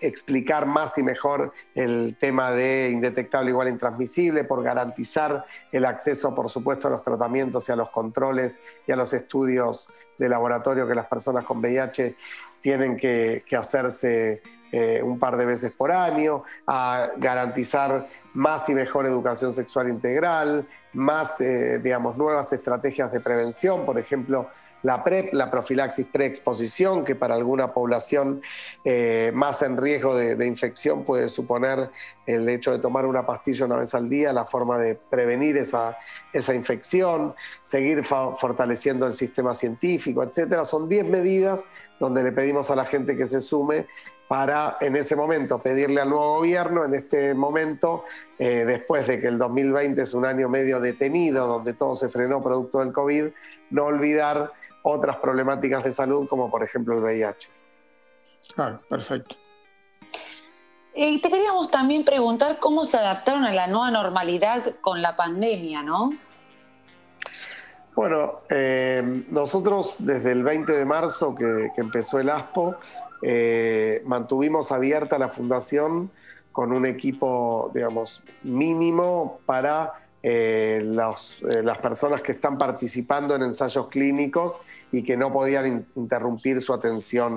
explicar 0.00 0.66
más 0.66 0.98
y 0.98 1.02
mejor 1.02 1.52
el 1.74 2.16
tema 2.18 2.52
de 2.52 2.90
indetectable 2.90 3.50
igual 3.50 3.68
intransmisible, 3.68 4.44
por 4.44 4.62
garantizar 4.62 5.44
el 5.72 5.84
acceso, 5.84 6.34
por 6.34 6.50
supuesto, 6.50 6.88
a 6.88 6.90
los 6.90 7.02
tratamientos 7.02 7.68
y 7.68 7.72
a 7.72 7.76
los 7.76 7.90
controles 7.90 8.60
y 8.86 8.92
a 8.92 8.96
los 8.96 9.12
estudios 9.12 9.92
de 10.18 10.28
laboratorio 10.28 10.86
que 10.86 10.94
las 10.94 11.06
personas 11.06 11.44
con 11.44 11.58
VIH 11.58 12.16
tienen 12.60 12.96
que 12.96 13.42
hacerse 13.56 14.42
eh, 14.76 15.00
un 15.04 15.20
par 15.20 15.36
de 15.36 15.46
veces 15.46 15.70
por 15.70 15.92
año, 15.92 16.42
a 16.66 17.10
garantizar 17.16 18.08
más 18.32 18.68
y 18.68 18.74
mejor 18.74 19.06
educación 19.06 19.52
sexual 19.52 19.88
integral, 19.88 20.66
más, 20.92 21.40
eh, 21.40 21.78
digamos, 21.78 22.16
nuevas 22.16 22.52
estrategias 22.52 23.12
de 23.12 23.20
prevención, 23.20 23.86
por 23.86 24.00
ejemplo, 24.00 24.48
la 24.82 25.04
PrEP, 25.04 25.32
la 25.32 25.48
profilaxis 25.48 26.06
preexposición, 26.06 27.04
que 27.04 27.14
para 27.14 27.36
alguna 27.36 27.72
población 27.72 28.42
eh, 28.84 29.30
más 29.32 29.62
en 29.62 29.76
riesgo 29.76 30.16
de, 30.16 30.44
infección 30.44 31.04
puede 31.04 31.28
suponer 31.28 31.90
el 32.26 32.48
hecho 32.48 32.72
de 32.72 32.80
tomar 32.80 33.06
una 33.06 33.24
pastilla 33.24 33.66
una 33.66 33.76
vez 33.76 33.94
al 33.94 34.08
día, 34.08 34.32
la 34.32 34.44
forma 34.44 34.76
de 34.80 34.96
prevenir 34.96 35.56
esa, 35.56 35.96
esa 36.32 36.52
infección, 36.52 37.34
seguir 37.62 38.02
fortaleciendo 38.04 39.06
el 39.06 39.12
sistema 39.12 39.54
científico, 39.54 40.24
etcétera. 40.24 40.64
Son 40.64 40.88
10 40.88 41.06
medidas 41.06 41.64
donde 42.00 42.24
le 42.24 42.32
pedimos 42.32 42.70
a 42.70 42.76
la 42.76 42.84
gente 42.84 43.16
que 43.16 43.24
se 43.24 43.40
sume 43.40 43.86
para 44.28 44.78
en 44.80 44.96
ese 44.96 45.16
momento 45.16 45.60
pedirle 45.60 46.00
al 46.00 46.10
nuevo 46.10 46.36
gobierno, 46.36 46.84
en 46.84 46.94
este 46.94 47.34
momento, 47.34 48.04
eh, 48.38 48.64
después 48.64 49.06
de 49.06 49.20
que 49.20 49.28
el 49.28 49.38
2020 49.38 50.02
es 50.02 50.14
un 50.14 50.24
año 50.24 50.48
medio 50.48 50.80
detenido, 50.80 51.46
donde 51.46 51.74
todo 51.74 51.94
se 51.96 52.08
frenó 52.08 52.42
producto 52.42 52.78
del 52.80 52.92
COVID, 52.92 53.26
no 53.70 53.84
olvidar 53.84 54.52
otras 54.82 55.16
problemáticas 55.16 55.84
de 55.84 55.92
salud 55.92 56.28
como 56.28 56.50
por 56.50 56.62
ejemplo 56.62 56.96
el 56.96 57.02
VIH. 57.02 57.48
Claro, 58.54 58.80
perfecto. 58.88 59.36
Y 60.94 61.20
te 61.20 61.28
queríamos 61.28 61.70
también 61.70 62.04
preguntar 62.04 62.58
cómo 62.60 62.84
se 62.84 62.96
adaptaron 62.96 63.44
a 63.44 63.52
la 63.52 63.66
nueva 63.66 63.90
normalidad 63.90 64.76
con 64.80 65.02
la 65.02 65.16
pandemia, 65.16 65.82
¿no? 65.82 66.12
Bueno, 67.96 68.40
eh, 68.50 69.24
nosotros 69.28 69.96
desde 70.00 70.32
el 70.32 70.42
20 70.42 70.72
de 70.72 70.84
marzo 70.84 71.34
que, 71.34 71.70
empezó 71.76 72.18
el 72.18 72.28
ASPO, 72.28 72.76
eh, 73.26 74.02
mantuvimos 74.04 74.70
abierta 74.70 75.18
la 75.18 75.30
fundación 75.30 76.10
con 76.52 76.72
un 76.72 76.84
equipo, 76.84 77.70
digamos, 77.72 78.22
mínimo 78.42 79.40
para 79.46 79.94
eh, 80.22 80.82
las 80.84 81.78
personas 81.78 82.20
que 82.20 82.32
están 82.32 82.58
participando 82.58 83.34
en 83.34 83.42
ensayos 83.42 83.88
clínicos 83.88 84.60
y 84.92 85.02
que 85.02 85.16
no 85.16 85.32
podían 85.32 85.86
interrumpir 85.96 86.60
su 86.60 86.74
atención 86.74 87.34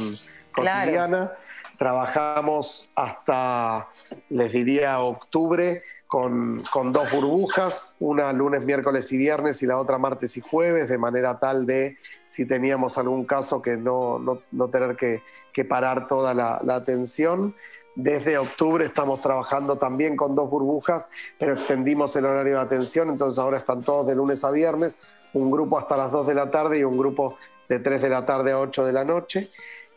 cotidiana. 0.51 1.32
Trabajamos 1.79 2.89
hasta, 2.94 3.88
les 4.29 4.51
diría, 4.51 5.00
octubre 5.00 5.84
con, 6.08 6.64
dos 6.94 7.12
burbujas, 7.12 7.98
una 8.00 8.32
lunes, 8.32 8.64
miércoles 8.64 9.12
y 9.12 9.18
viernes 9.18 9.62
y 9.62 9.66
la 9.66 9.78
otra 9.78 9.98
martes 9.98 10.38
y 10.38 10.42
jueves, 10.42 10.88
de 10.90 10.98
manera 10.98 11.38
tal 11.38 11.66
de, 11.66 11.98
si 12.26 12.46
teníamos 12.46 12.98
algún 12.98 13.26
caso, 13.26 13.62
que 13.62 13.76
no, 13.76 14.20
no, 14.52 14.68
tener 14.70 14.96
que, 14.96 15.22
parar 15.66 16.08
toda 16.08 16.34
la, 16.34 16.62
atención. 16.70 17.56
Desde 17.96 18.38
octubre 18.38 18.86
estamos 18.86 19.22
trabajando 19.22 19.78
también 19.78 20.16
con 20.16 20.36
dos 20.36 20.50
burbujas, 20.50 21.10
pero 21.40 21.54
extendimos 21.54 22.16
el 22.16 22.26
horario 22.26 22.54
de 22.54 22.62
atención, 22.62 23.10
entonces 23.10 23.40
ahora 23.40 23.58
están 23.58 23.84
todos 23.84 24.06
de 24.06 24.16
lunes 24.16 24.44
a 24.44 24.52
viernes, 24.52 25.00
un 25.34 25.50
grupo 25.50 25.80
hasta 25.80 25.98
las 25.98 26.12
2 26.12 26.28
de 26.28 26.36
la 26.36 26.52
tarde 26.52 26.80
y 26.80 26.84
un 26.84 26.98
grupo 26.98 27.38
de 27.68 27.80
3 27.80 28.02
de 28.02 28.10
la 28.10 28.26
tarde 28.26 28.52
a 28.52 28.60
8 28.60 28.86
de 28.86 28.94
la 28.94 29.04
noche. 29.04 29.50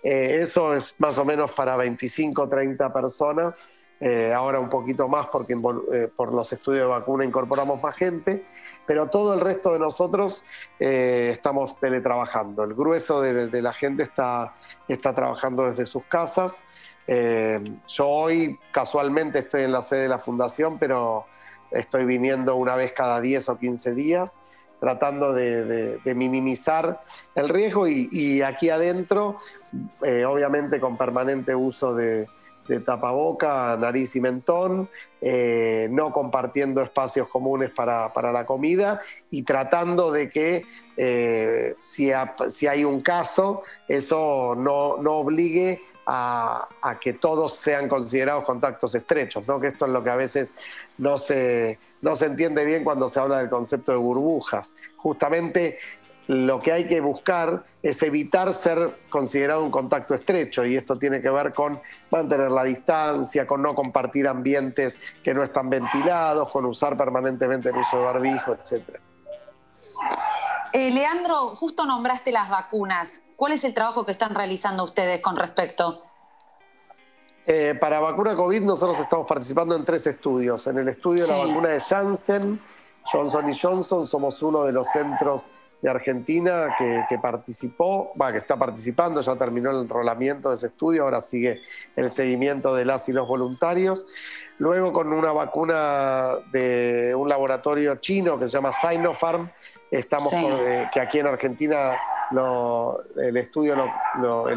Eh, 0.02 0.38
eso 0.40 0.74
es 0.74 0.94
más 0.98 1.18
o 1.18 1.26
menos 1.26 1.52
para 1.52 1.76
25 1.76 2.42
o 2.42 2.48
30 2.48 2.90
personas. 2.90 3.62
Eh, 4.00 4.32
ahora 4.32 4.58
un 4.58 4.70
poquito 4.70 5.08
más 5.08 5.28
porque 5.28 5.52
eh, 5.52 6.08
por 6.14 6.32
los 6.32 6.50
estudios 6.52 6.84
de 6.84 6.88
vacuna 6.88 7.24
incorporamos 7.24 7.82
más 7.82 7.94
gente, 7.94 8.46
pero 8.86 9.08
todo 9.08 9.34
el 9.34 9.40
resto 9.40 9.72
de 9.72 9.78
nosotros 9.78 10.42
estamos 10.78 11.78
teletrabajando. 11.78 12.64
El 12.64 12.74
grueso 12.74 13.20
de, 13.20 13.62
la 13.62 13.72
gente 13.72 14.02
está, 14.02 14.54
está, 14.88 15.14
trabajando 15.14 15.64
desde 15.64 15.86
sus 15.86 16.02
casas. 16.04 16.64
yo 17.06 18.08
hoy 18.08 18.58
casualmente 18.72 19.40
estoy 19.40 19.62
en 19.62 19.72
la 19.72 19.82
sede 19.82 20.02
de 20.02 20.08
la 20.08 20.18
fundación, 20.18 20.78
pero 20.78 21.24
estoy 21.70 22.04
viniendo 22.04 22.56
una 22.56 22.74
vez 22.74 22.92
cada 22.92 23.20
10 23.20 23.48
o 23.50 23.58
15 23.58 23.94
días 23.94 24.40
tratando 24.80 25.34
de, 25.34 26.00
minimizar 26.16 27.02
el 27.34 27.48
riesgo 27.48 27.86
y, 27.86 28.42
aquí 28.42 28.70
adentro, 28.70 29.38
eh, 30.02 30.24
obviamente 30.24 30.80
con 30.80 30.96
permanente 30.96 31.54
uso 31.54 31.94
de, 31.94 32.26
tapaboca, 32.78 33.76
nariz 33.76 34.14
y 34.14 34.20
mentón, 34.20 34.88
eh, 35.20 35.88
no 35.90 36.12
compartiendo 36.12 36.80
espacios 36.80 37.26
comunes 37.28 37.70
para, 37.70 38.32
la 38.32 38.46
comida 38.46 39.02
y 39.30 39.42
tratando 39.42 40.12
de 40.12 40.30
que 40.30 40.64
eh, 40.96 41.74
si, 41.80 42.12
hay 42.12 42.84
un 42.84 43.00
caso, 43.00 43.62
eso 43.88 44.54
no, 44.56 44.94
obligue 45.16 45.80
a, 46.06 46.68
que 47.00 47.14
todos 47.14 47.56
sean 47.56 47.88
considerados 47.88 48.44
contactos 48.44 48.94
estrechos, 48.94 49.46
¿no? 49.48 49.60
que 49.60 49.68
esto 49.68 49.86
es 49.86 49.92
lo 49.92 50.04
que 50.04 50.10
a 50.10 50.16
veces 50.16 50.54
no 50.98 51.18
se 51.18 51.78
no 52.02 52.16
se 52.16 52.26
entiende 52.26 52.64
bien 52.64 52.84
cuando 52.84 53.08
se 53.08 53.20
habla 53.20 53.38
del 53.38 53.50
concepto 53.50 53.92
de 53.92 53.98
burbujas. 53.98 54.72
Justamente 54.96 55.78
lo 56.30 56.60
que 56.60 56.70
hay 56.70 56.86
que 56.86 57.00
buscar 57.00 57.64
es 57.82 58.00
evitar 58.04 58.54
ser 58.54 59.00
considerado 59.08 59.64
un 59.64 59.70
contacto 59.72 60.14
estrecho 60.14 60.64
y 60.64 60.76
esto 60.76 60.94
tiene 60.94 61.20
que 61.20 61.28
ver 61.28 61.52
con 61.52 61.80
mantener 62.08 62.52
la 62.52 62.62
distancia, 62.62 63.48
con 63.48 63.60
no 63.60 63.74
compartir 63.74 64.28
ambientes 64.28 65.00
que 65.24 65.34
no 65.34 65.42
están 65.42 65.68
ventilados, 65.68 66.48
con 66.50 66.66
usar 66.66 66.96
permanentemente 66.96 67.70
el 67.70 67.76
uso 67.78 67.96
de 67.96 68.04
barbijo, 68.04 68.52
etc. 68.52 69.00
Eh, 70.72 70.92
Leandro, 70.92 71.56
justo 71.56 71.84
nombraste 71.84 72.30
las 72.30 72.48
vacunas. 72.48 73.22
¿Cuál 73.34 73.50
es 73.54 73.64
el 73.64 73.74
trabajo 73.74 74.06
que 74.06 74.12
están 74.12 74.32
realizando 74.32 74.84
ustedes 74.84 75.20
con 75.20 75.36
respecto? 75.36 76.04
Eh, 77.44 77.76
para 77.80 77.98
vacuna 77.98 78.36
COVID 78.36 78.62
nosotros 78.62 79.00
estamos 79.00 79.26
participando 79.26 79.74
en 79.74 79.84
tres 79.84 80.06
estudios. 80.06 80.64
En 80.68 80.78
el 80.78 80.86
estudio 80.90 81.26
de 81.26 81.32
la 81.32 81.38
vacuna 81.38 81.70
de 81.70 81.80
Janssen, 81.80 82.60
Johnson 83.04 83.50
Johnson, 83.50 84.06
somos 84.06 84.40
uno 84.44 84.62
de 84.62 84.70
los 84.70 84.86
centros 84.86 85.50
de 85.82 85.90
Argentina 85.90 86.74
que, 86.78 87.18
participó, 87.18 88.12
va, 88.20 88.32
que 88.32 88.38
está 88.38 88.56
participando, 88.56 89.20
ya 89.20 89.36
terminó 89.36 89.70
el 89.70 89.82
enrolamiento 89.82 90.50
de 90.50 90.56
ese 90.56 90.66
estudio, 90.68 91.04
ahora 91.04 91.20
sigue 91.20 91.60
el 91.96 92.10
seguimiento 92.10 92.74
de 92.74 92.84
las 92.84 93.08
y 93.08 93.12
los 93.12 93.26
voluntarios. 93.26 94.06
Luego 94.58 94.92
con 94.92 95.12
una 95.12 95.32
vacuna 95.32 96.34
de 96.52 97.14
un 97.14 97.28
laboratorio 97.28 97.96
chino 97.96 98.38
que 98.38 98.46
se 98.46 98.54
llama 98.54 98.72
Sinopharm, 98.72 99.50
estamos 99.90 100.32
eh, 100.34 100.88
que 100.92 101.00
aquí 101.00 101.18
en 101.18 101.28
Argentina 101.28 101.96
el 102.30 103.36
estudio 103.36 103.74
lo, 103.74 104.48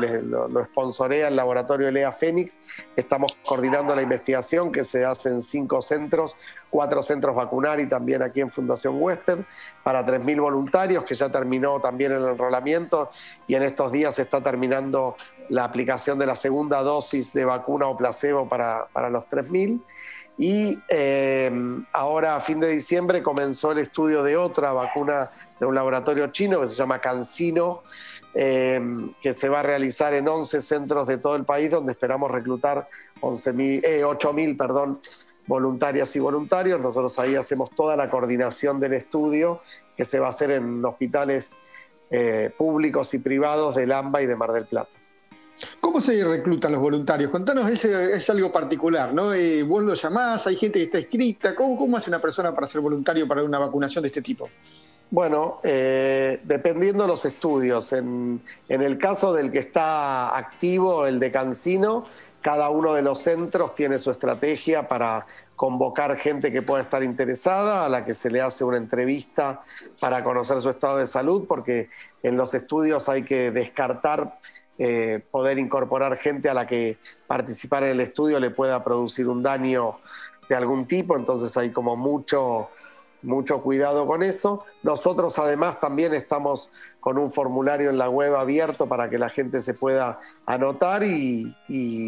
lo, 0.47 0.65
sponsorea 0.65 1.27
el 1.27 1.35
laboratorio 1.35 1.89
Lea 1.89 2.11
Fénix. 2.11 2.59
Estamos 2.95 3.35
coordinando 3.45 3.95
la 3.95 4.03
investigación 4.03 4.71
que 4.71 4.83
se 4.83 5.05
hace 5.05 5.29
en 5.29 5.41
cinco 5.41 5.81
centros, 5.81 6.35
cuatro 6.69 7.01
centros 7.01 7.35
vacunar 7.35 7.79
y 7.79 7.87
también 7.87 8.21
aquí 8.21 8.41
en 8.41 8.51
Fundación 8.51 9.01
Huésped, 9.01 9.39
para 9.83 10.05
3.000 10.05 10.41
voluntarios, 10.41 11.03
que 11.03 11.15
ya 11.15 11.29
terminó 11.29 11.79
también 11.79 12.11
el 12.11 12.27
enrolamiento 12.27 13.09
y 13.47 13.55
en 13.55 13.63
estos 13.63 13.91
días 13.91 14.15
se 14.15 14.21
está 14.21 14.41
terminando 14.41 15.15
la 15.49 15.63
aplicación 15.65 16.19
de 16.19 16.27
la 16.27 16.35
segunda 16.35 16.81
dosis 16.81 17.33
de 17.33 17.45
vacuna 17.45 17.87
o 17.87 17.97
placebo 17.97 18.47
para, 18.47 18.87
para 18.93 19.09
los 19.09 19.27
3.000. 19.27 19.81
Y 20.37 20.79
eh, 20.89 21.51
ahora 21.91 22.35
a 22.35 22.39
fin 22.39 22.59
de 22.59 22.67
diciembre 22.69 23.21
comenzó 23.21 23.71
el 23.71 23.77
estudio 23.79 24.23
de 24.23 24.35
otra 24.35 24.73
vacuna 24.73 25.29
de 25.63 25.67
un 25.67 25.75
laboratorio 25.75 26.27
chino 26.27 26.62
que 26.62 26.67
se 26.67 26.75
llama 26.75 27.00
CanSino, 27.00 27.84
eh, 28.34 28.82
que 29.22 29.34
se 29.34 29.48
va 29.48 29.62
a 29.62 29.63
realizar 29.63 30.13
en 30.13 30.27
11 30.27 30.62
centros 30.62 31.08
de 31.08 31.17
todo 31.17 31.36
el 31.36 31.46
país, 31.46 31.72
donde 31.72 31.93
esperamos 31.93 32.29
reclutar 32.29 32.88
11 33.22 33.50
eh, 33.50 34.01
8.000 34.03 34.58
perdón, 34.58 35.00
voluntarias 35.48 36.15
y 36.15 36.20
voluntarios. 36.20 36.82
Nosotros 36.82 37.17
ahí 37.20 37.36
hacemos 37.36 37.72
toda 37.72 37.96
la 37.96 38.10
coordinación 38.10 38.79
del 38.79 38.93
estudio 38.93 39.62
que 39.96 40.05
se 40.05 40.20
va 40.20 40.27
a 40.27 40.29
hacer 40.32 40.51
en 40.51 40.84
hospitales 40.84 41.60
públicos 42.58 43.12
y 43.15 43.17
privados 43.17 43.74
de 43.74 43.88
Lamba 43.88 44.22
y 44.22 44.27
de 44.27 44.36
Mar 44.36 44.51
del 44.51 44.65
Plata. 44.65 44.91
¿Cómo 45.79 46.01
se 46.01 46.24
reclutan 46.24 46.72
los 46.72 46.82
voluntarios? 46.82 47.29
Contanos, 47.29 47.70
es, 47.70 48.29
algo 48.29 48.51
particular, 48.51 49.13
¿no? 49.13 49.34
Eh, 49.34 49.63
vos 49.63 49.84
lo 49.84 49.93
llamás, 49.93 50.48
hay 50.48 50.55
gente 50.55 50.79
que 50.79 50.86
está 50.86 50.98
escrita. 51.00 51.55
¿Cómo, 51.55 51.77
¿Cómo 51.77 51.98
hace 51.98 52.10
una 52.10 52.22
persona 52.22 52.53
para 52.53 52.67
ser 52.67 52.82
voluntario 52.82 53.27
para 53.27 53.43
una 53.43 53.60
vacunación 53.60 54.01
de 54.01 54.08
este 54.08 54.22
tipo? 54.22 54.50
Bueno, 55.13 55.60
eh, 55.62 56.41
dependiendo 56.43 57.03
de 57.03 57.08
los 57.08 57.24
estudios. 57.24 57.93
En, 57.93 58.41
el 58.67 58.98
caso 58.98 59.32
del 59.32 59.51
que 59.51 59.60
está 59.60 60.36
activo, 60.36 61.05
el 61.05 61.20
de 61.20 61.32
Cancino, 61.32 62.05
cada 62.41 62.72
uno 62.72 62.96
de 62.96 63.03
los 63.03 63.20
centros 63.20 63.75
tiene 63.75 64.00
su 64.00 64.10
estrategia 64.10 64.88
para 64.88 65.27
convocar 65.55 66.17
gente 66.17 66.51
que 66.51 66.63
pueda 66.63 66.82
estar 66.82 67.03
interesada, 67.03 67.86
a 67.86 67.89
la 67.89 68.05
que 68.05 68.15
se 68.15 68.32
le 68.32 68.41
hace 68.41 68.63
una 68.63 68.77
entrevista 68.77 69.62
para 70.00 70.24
conocer 70.24 70.60
su 70.62 70.72
estado 70.72 70.98
de 70.98 71.05
salud, 71.05 71.46
porque 71.48 71.89
en 72.24 72.36
los 72.36 72.55
estudios 72.55 73.08
hay 73.08 73.22
que 73.22 73.51
descartar 73.51 74.39
eh, 74.79 75.24
poder 75.29 75.60
incorporar 75.60 76.17
gente 76.17 76.50
a 76.50 76.55
la 76.55 76.65
que 76.65 76.98
participar 77.27 77.84
en 77.84 77.91
el 77.91 78.01
estudio 78.01 78.39
le 78.39 78.50
pueda 78.50 78.84
producir 78.84 79.27
un 79.27 79.43
daño 79.43 80.00
de 80.50 80.55
algún 80.55 80.88
tipo, 80.88 81.15
entonces 81.15 81.55
hay 81.55 81.70
como 81.70 81.96
mucho, 81.96 82.72
mucho 83.23 83.61
cuidado 83.61 84.05
con 84.05 84.21
eso. 84.21 84.63
Nosotros 84.83 85.39
además 85.39 85.79
también 85.79 86.13
estamos 86.13 86.71
con 86.99 87.17
un 87.17 87.31
formulario 87.31 87.89
en 87.89 87.97
la 87.97 88.09
web 88.09 88.35
abierto 88.35 88.87
para 88.87 89.09
que 89.09 89.17
la 89.17 89.29
gente 89.29 89.61
se 89.61 89.73
pueda 89.73 90.19
anotar 90.45 91.03
y, 91.03 91.55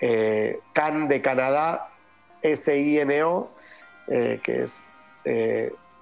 eh, 0.00 0.58
Can 0.72 1.06
de 1.08 1.20
Canadá, 1.22 1.90
S-I-N-O, 2.42 3.50
eh, 4.08 4.40
que 4.42 4.64
es 4.64 4.90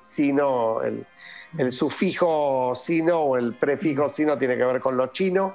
sino, 0.00 0.82
el, 0.82 1.06
sufijo 1.72 2.74
sino 2.74 3.20
o 3.20 3.36
el 3.36 3.54
prefijo 3.54 4.08
sino 4.08 4.36
tiene 4.36 4.56
que 4.56 4.64
ver 4.64 4.80
con 4.80 4.96
lo 4.96 5.08
chino. 5.08 5.54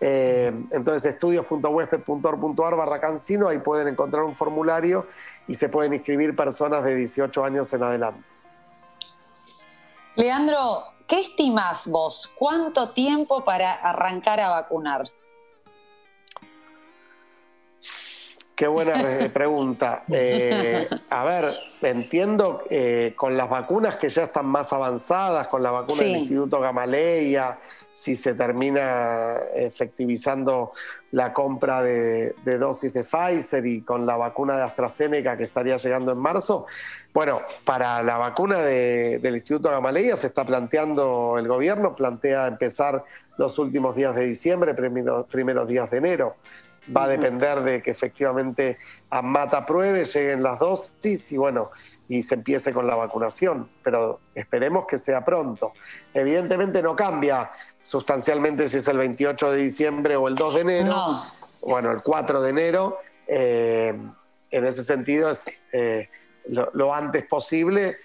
entonces, 0.00 1.14
estudios.huesped.org.ar 1.14 2.76
barra 2.76 2.98
Cancino, 3.00 3.48
ahí 3.48 3.58
pueden 3.58 3.88
encontrar 3.88 4.22
un 4.22 4.34
formulario 4.34 5.06
y 5.46 5.54
se 5.54 5.68
pueden 5.68 5.92
inscribir 5.94 6.36
personas 6.36 6.84
de 6.84 6.94
18 6.94 7.44
años 7.44 7.72
en 7.72 7.82
adelante. 7.82 8.24
Leandro, 10.14 10.84
¿qué 11.06 11.20
estimas 11.20 11.86
vos? 11.86 12.30
¿Cuánto 12.36 12.90
tiempo 12.90 13.44
para 13.44 13.72
arrancar 13.72 14.40
a 14.40 14.50
vacunar? 14.50 15.04
Qué 18.58 18.66
buena 18.66 18.94
pregunta. 19.32 20.02
Eh, 20.10 20.88
a 21.10 21.24
ver, 21.24 21.54
entiendo 21.80 22.64
eh, 22.68 23.12
con 23.14 23.36
las 23.36 23.48
vacunas 23.48 23.94
que 23.94 24.08
ya 24.08 24.24
están 24.24 24.46
más 24.46 24.72
avanzadas, 24.72 25.46
con 25.46 25.62
la 25.62 25.70
vacuna 25.70 26.02
del 26.02 26.16
Instituto 26.16 26.58
Gamaleya, 26.58 27.60
si 27.92 28.16
se 28.16 28.34
termina 28.34 29.36
efectivizando 29.54 30.72
la 31.12 31.32
compra 31.32 31.82
de, 31.82 32.34
dosis 32.58 32.92
de 32.92 33.04
Pfizer 33.04 33.64
y 33.64 33.82
con 33.82 34.04
la 34.04 34.16
vacuna 34.16 34.56
de 34.56 34.64
AstraZeneca 34.64 35.36
que 35.36 35.44
estaría 35.44 35.76
llegando 35.76 36.10
en 36.10 36.18
marzo. 36.18 36.66
Bueno, 37.14 37.40
para 37.64 38.02
la 38.02 38.16
vacuna 38.16 38.58
del 38.58 39.36
Instituto 39.36 39.70
Gamaleya 39.70 40.16
se 40.16 40.26
está 40.26 40.44
planteando, 40.44 41.36
el 41.38 41.46
gobierno 41.46 41.94
plantea 41.94 42.48
empezar 42.48 43.04
los 43.36 43.56
últimos 43.60 43.94
días 43.94 44.16
de 44.16 44.26
diciembre, 44.26 44.74
primeros 44.74 45.68
días 45.68 45.88
de 45.92 45.98
enero 45.98 46.34
va 46.96 47.04
a 47.04 47.08
depender 47.08 47.62
de 47.62 47.82
que 47.82 47.90
efectivamente 47.90 48.78
a 49.10 49.22
mata 49.22 49.64
pruebe, 49.64 50.04
lleguen 50.04 50.42
las 50.42 50.58
dosis 50.58 51.32
y 51.32 51.36
bueno, 51.36 51.70
y 52.08 52.22
se 52.22 52.34
empiece 52.34 52.72
con 52.72 52.86
la 52.86 52.94
vacunación, 52.94 53.68
pero 53.82 54.20
esperemos 54.34 54.86
que 54.86 54.96
sea 54.96 55.22
pronto. 55.24 55.72
Evidentemente 56.14 56.82
no 56.82 56.96
cambia 56.96 57.50
sustancialmente 57.82 58.68
si 58.68 58.78
es 58.78 58.88
el 58.88 58.96
28 58.96 59.52
de 59.52 59.58
diciembre 59.58 60.16
o 60.16 60.28
el 60.28 60.34
2 60.34 60.54
de 60.54 60.60
enero, 60.60 61.22
bueno, 61.60 61.90
el 61.90 62.02
4 62.02 62.40
de 62.40 62.50
enero, 62.50 62.98
eh, 63.26 63.94
en 64.50 64.66
ese 64.66 64.84
sentido 64.84 65.30
es 65.30 65.62
eh, 65.72 66.08
lo, 66.48 66.94
antes 66.94 67.26
posible. 67.26 67.98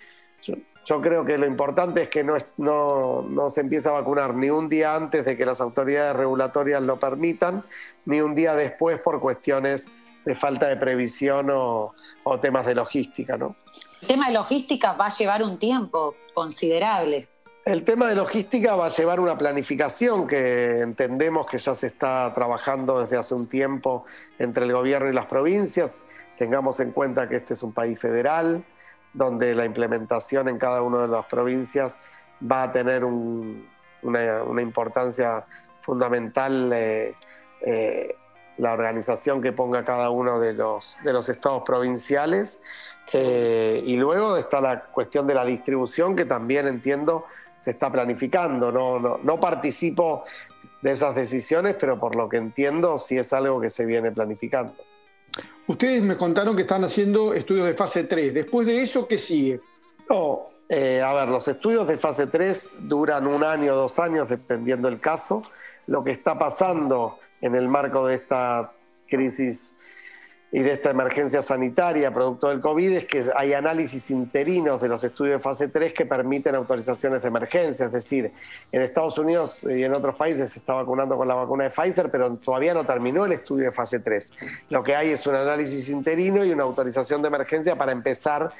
Yo, 0.85 0.99
creo 0.99 1.23
que 1.23 1.37
lo 1.37 1.47
importante 1.47 2.03
es 2.03 2.09
que 2.09 2.25
no, 2.25 2.35
no, 2.57 3.21
no 3.21 3.49
se 3.49 3.61
empiece 3.61 3.87
a 3.87 3.93
vacunar 3.93 4.35
ni 4.35 4.49
un 4.49 4.67
día 4.67 4.95
antes 4.95 5.23
de 5.23 5.37
que 5.37 5.45
las 5.45 5.61
autoridades 5.61 6.13
regulatorias 6.13 6.81
lo 6.81 6.99
permitan, 6.99 7.63
ni 8.05 8.21
un 8.21 8.35
día 8.35 8.55
después 8.55 8.99
por 8.99 9.19
cuestiones 9.19 9.87
de 10.25 10.35
falta 10.35 10.67
de 10.67 10.77
previsión 10.77 11.49
o, 11.51 11.93
temas 12.41 12.65
de 12.65 12.75
logística, 12.75 13.37
¿no? 13.37 13.55
El 14.01 14.07
tema 14.07 14.27
de 14.27 14.33
logística 14.33 14.93
va 14.93 15.07
a 15.07 15.09
llevar 15.09 15.43
un 15.43 15.57
tiempo 15.59 16.15
considerable. 16.33 17.27
El 17.65 17.83
tema 17.83 18.07
de 18.07 18.15
logística 18.15 18.75
va 18.75 18.87
a 18.87 18.89
llevar 18.89 19.19
una 19.19 19.37
planificación 19.37 20.27
que 20.27 20.81
entendemos 20.81 21.47
que 21.47 21.57
ya 21.57 21.75
se 21.75 21.87
está 21.87 22.31
trabajando 22.35 22.99
desde 22.99 23.17
hace 23.17 23.33
un 23.35 23.47
tiempo 23.47 24.05
entre 24.37 24.65
el 24.65 24.73
gobierno 24.73 25.09
y 25.09 25.13
las 25.13 25.27
provincias. 25.27 26.05
Tengamos 26.37 26.79
en 26.81 26.91
cuenta 26.91 27.29
que 27.29 27.37
este 27.37 27.53
es 27.53 27.63
un 27.63 27.73
país 27.73 27.99
federal, 27.99 28.63
donde 29.13 29.55
la 29.55 29.65
implementación 29.65 30.49
en 30.49 30.57
cada 30.57 30.81
una 30.81 31.03
de 31.03 31.07
las 31.07 31.25
provincias 31.25 31.99
va 32.41 32.63
a 32.63 32.71
tener 32.71 33.05
una, 33.05 34.61
importancia 34.61 35.45
fundamental. 35.79 36.71
Eh, 36.73 37.13
eh, 37.63 38.15
la 38.57 38.73
organización 38.73 39.41
que 39.41 39.51
ponga 39.51 39.83
cada 39.83 40.09
uno 40.09 40.39
de 40.39 40.53
los, 40.53 40.97
de 41.03 41.13
los 41.13 41.29
estados 41.29 41.63
provinciales. 41.65 42.61
Eh, 43.13 43.81
y 43.85 43.97
luego 43.97 44.37
está 44.37 44.61
la 44.61 44.85
cuestión 44.85 45.27
de 45.27 45.33
la 45.33 45.45
distribución 45.45 46.15
que 46.15 46.25
también 46.25 46.67
entiendo 46.67 47.25
se 47.57 47.71
está 47.71 47.89
planificando. 47.89 48.71
No, 48.71 48.99
no, 48.99 49.19
no 49.23 49.39
participo 49.39 50.23
de 50.81 50.91
esas 50.91 51.15
decisiones, 51.15 51.75
pero 51.79 51.99
por 51.99 52.15
lo 52.15 52.29
que 52.29 52.37
entiendo 52.37 52.97
sí 52.97 53.17
es 53.17 53.31
algo 53.33 53.59
que 53.59 53.69
se 53.69 53.85
viene 53.85 54.11
planificando. 54.11 54.73
Ustedes 55.65 56.03
me 56.03 56.17
contaron 56.17 56.55
que 56.55 56.63
están 56.63 56.83
haciendo 56.83 57.33
estudios 57.33 57.67
de 57.67 57.73
fase 57.73 58.03
3. 58.03 58.33
Después 58.33 58.67
de 58.67 58.81
eso, 58.81 59.07
¿qué 59.07 59.17
sigue? 59.17 59.61
No, 60.09 60.47
eh, 60.67 61.01
a 61.01 61.13
ver, 61.13 61.31
los 61.31 61.47
estudios 61.47 61.87
de 61.87 61.97
fase 61.97 62.27
3 62.27 62.87
duran 62.89 63.27
un 63.27 63.43
año, 63.43 63.73
dos 63.75 63.97
años, 63.97 64.27
dependiendo 64.27 64.89
del 64.89 64.99
caso. 64.99 65.41
Lo 65.87 66.03
que 66.03 66.11
está 66.11 66.37
pasando 66.37 67.19
en 67.41 67.55
el 67.55 67.67
marco 67.67 68.07
de 68.07 68.15
esta 68.15 68.73
crisis 69.07 69.75
y 70.53 70.59
de 70.59 70.71
esta 70.71 70.91
emergencia 70.91 71.41
sanitaria 71.41 72.13
producto 72.13 72.49
del 72.49 72.61
COVID 72.61 72.91
es 72.91 73.05
que 73.05 73.25
hay 73.35 73.53
análisis 73.53 74.11
interinos 74.11 74.79
de 74.79 74.87
los 74.87 75.03
estudios 75.03 75.33
de 75.33 75.39
fase 75.39 75.67
3 75.67 75.93
que 75.93 76.05
permiten 76.05 76.53
autorizaciones 76.53 77.23
de 77.23 77.27
emergencia. 77.27 77.87
Es 77.87 77.91
decir, 77.91 78.31
en 78.71 78.81
Estados 78.83 79.17
Unidos 79.17 79.63
y 79.63 79.83
en 79.83 79.95
otros 79.95 80.15
países 80.15 80.51
se 80.51 80.59
está 80.59 80.73
vacunando 80.73 81.17
con 81.17 81.27
la 81.27 81.33
vacuna 81.33 81.63
de 81.63 81.71
Pfizer, 81.71 82.11
pero 82.11 82.37
todavía 82.37 82.75
no 82.75 82.83
terminó 82.83 83.25
el 83.25 83.31
estudio 83.31 83.65
de 83.65 83.71
fase 83.71 83.99
3. 83.99 84.31
Lo 84.69 84.83
que 84.83 84.95
hay 84.95 85.09
es 85.09 85.25
un 85.25 85.33
análisis 85.33 85.89
interino 85.89 86.45
y 86.45 86.51
una 86.51 86.65
autorización 86.65 87.23
de 87.23 87.29
emergencia 87.29 87.75
para 87.75 87.91
empezar, 87.91 88.53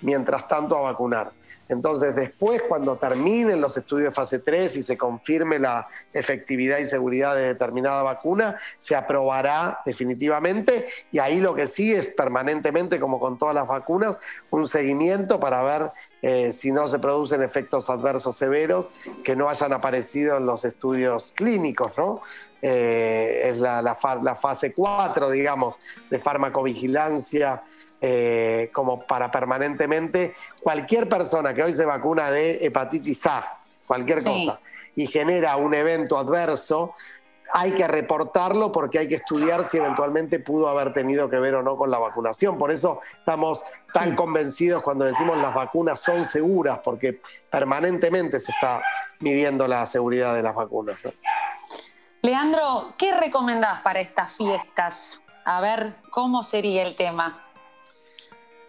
mientras 0.00 0.48
tanto, 0.48 0.78
a 0.78 0.80
vacunar. 0.80 1.32
Entonces, 1.68 2.14
después, 2.14 2.62
cuando 2.62 2.96
terminen 2.96 3.60
los 3.60 3.76
estudios 3.76 4.06
de 4.06 4.10
fase 4.10 4.38
3 4.38 4.76
y 4.76 4.82
se 4.82 4.98
confirme 4.98 5.58
la 5.58 5.88
efectividad 6.12 6.78
y 6.78 6.84
seguridad 6.84 7.34
de 7.34 7.42
determinada 7.42 8.02
vacuna, 8.02 8.58
se 8.78 8.94
aprobará 8.94 9.80
definitivamente 9.86 10.86
y 11.10 11.18
ahí 11.18 11.40
lo 11.40 11.54
que 11.54 11.66
sigue 11.66 11.98
es 11.98 12.06
permanentemente, 12.08 13.00
como 13.00 13.18
con 13.18 13.38
todas 13.38 13.54
las 13.54 13.66
vacunas, 13.66 14.20
un 14.50 14.68
seguimiento 14.68 15.40
para 15.40 15.62
ver 15.62 15.90
eh, 16.22 16.52
si 16.52 16.72
no 16.72 16.88
se 16.88 16.98
producen 16.98 17.42
efectos 17.42 17.88
adversos 17.88 18.36
severos 18.36 18.90
que 19.22 19.36
no 19.36 19.48
hayan 19.48 19.72
aparecido 19.72 20.36
en 20.36 20.46
los 20.46 20.64
estudios 20.64 21.32
clínicos, 21.32 21.92
¿no? 21.96 22.20
Eh, 22.62 23.42
es 23.44 23.58
la, 23.58 23.82
la 23.82 24.34
fase 24.36 24.72
4, 24.72 25.30
digamos, 25.30 25.80
de 26.08 26.18
farmacovigilancia 26.18 27.62
eh, 28.00 28.70
como 28.72 29.00
para 29.06 29.30
permanentemente, 29.30 30.34
cualquier 30.62 31.08
persona 31.08 31.54
que 31.54 31.62
hoy 31.62 31.72
se 31.72 31.84
vacuna 31.84 32.30
de 32.30 32.64
hepatitis 32.64 33.26
A, 33.26 33.44
cualquier 33.86 34.22
cosa, 34.22 34.60
y 34.94 35.06
genera 35.06 35.56
un 35.56 35.74
evento 35.74 36.18
adverso, 36.18 36.94
hay 37.52 37.72
que 37.72 37.86
reportarlo 37.86 38.72
porque 38.72 38.98
hay 38.98 39.08
que 39.08 39.14
estudiar 39.16 39.68
si 39.68 39.76
eventualmente 39.76 40.40
pudo 40.40 40.68
haber 40.68 40.92
tenido 40.92 41.30
que 41.30 41.38
ver 41.38 41.54
o 41.54 41.62
no 41.62 41.76
con 41.76 41.90
la 41.90 41.98
vacunación. 41.98 42.58
Por 42.58 42.72
eso 42.72 43.00
estamos 43.16 43.64
tan 43.92 44.16
convencidos 44.16 44.82
cuando 44.82 45.04
decimos 45.04 45.36
las 45.40 45.54
vacunas 45.54 46.00
son 46.00 46.24
seguras, 46.24 46.80
porque 46.82 47.20
permanentemente 47.50 48.40
se 48.40 48.50
está 48.50 48.82
midiendo 49.20 49.68
la 49.68 49.86
seguridad 49.86 50.34
de 50.34 50.42
las 50.42 50.54
vacunas. 50.54 50.98
Leandro, 52.22 52.94
¿qué 52.98 53.14
recomendás 53.14 53.82
para 53.82 54.00
estas 54.00 54.36
fiestas? 54.36 55.20
A 55.44 55.60
ver, 55.60 55.94
¿cómo 56.10 56.42
sería 56.42 56.82
el 56.82 56.96
tema? 56.96 57.38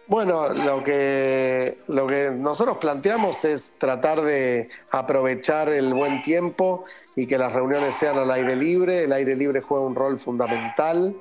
Bueno, 0.08 0.54
lo 0.54 0.84
que, 0.84 1.78
lo 1.88 2.06
que 2.06 2.30
nosotros 2.30 2.78
planteamos 2.78 3.44
es 3.44 3.76
tratar 3.76 4.22
de 4.22 4.68
aprovechar 4.92 5.68
el 5.68 5.92
buen 5.92 6.22
tiempo 6.22 6.84
y 7.16 7.26
que 7.26 7.36
las 7.36 7.52
reuniones 7.52 7.96
sean 7.96 8.16
al 8.16 8.30
aire 8.30 8.54
libre. 8.54 9.02
El 9.02 9.12
aire 9.12 9.34
libre 9.34 9.62
juega 9.62 9.84
un 9.84 9.96
rol 9.96 10.20
fundamental. 10.20 11.16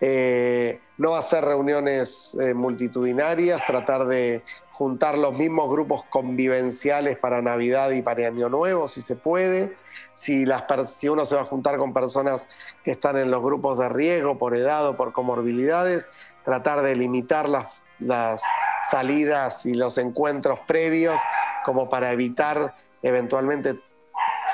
Eh, 0.00 0.80
no 0.96 1.16
hacer 1.16 1.44
reuniones 1.44 2.34
eh, 2.40 2.54
multitudinarias, 2.54 3.64
tratar 3.66 4.06
de 4.06 4.42
juntar 4.72 5.18
los 5.18 5.34
mismos 5.34 5.70
grupos 5.70 6.04
convivenciales 6.08 7.18
para 7.18 7.42
Navidad 7.42 7.90
y 7.90 8.00
para 8.00 8.26
Año 8.26 8.48
Nuevo, 8.48 8.88
si 8.88 9.02
se 9.02 9.16
puede. 9.16 9.76
Si, 10.14 10.46
las, 10.46 10.64
si 10.88 11.10
uno 11.10 11.26
se 11.26 11.34
va 11.34 11.42
a 11.42 11.44
juntar 11.44 11.76
con 11.76 11.92
personas 11.92 12.48
que 12.82 12.92
están 12.92 13.18
en 13.18 13.30
los 13.30 13.42
grupos 13.42 13.78
de 13.78 13.88
riesgo 13.90 14.38
por 14.38 14.56
edad 14.56 14.88
o 14.88 14.96
por 14.96 15.12
comorbilidades, 15.12 16.10
tratar 16.42 16.82
de 16.82 16.96
limitar 16.96 17.48
las 17.48 17.83
las 17.98 18.42
salidas 18.90 19.66
y 19.66 19.74
los 19.74 19.98
encuentros 19.98 20.60
previos 20.60 21.20
como 21.64 21.88
para 21.88 22.12
evitar 22.12 22.74
eventualmente 23.02 23.76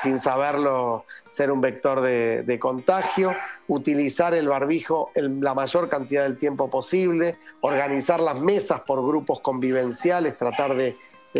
sin 0.01 0.19
saberlo 0.19 1.05
ser 1.29 1.51
un 1.51 1.61
vector 1.61 2.01
de, 2.01 2.57
contagio, 2.59 3.35
utilizar 3.67 4.33
el 4.33 4.47
barbijo 4.47 5.11
en 5.15 5.41
la 5.41 5.53
mayor 5.53 5.89
cantidad 5.89 6.23
del 6.23 6.37
tiempo 6.37 6.69
posible, 6.69 7.37
organizar 7.61 8.19
las 8.19 8.39
mesas 8.39 8.81
por 8.81 9.05
grupos 9.05 9.41
convivenciales, 9.41 10.37
tratar 10.37 10.75
de, 10.75 10.95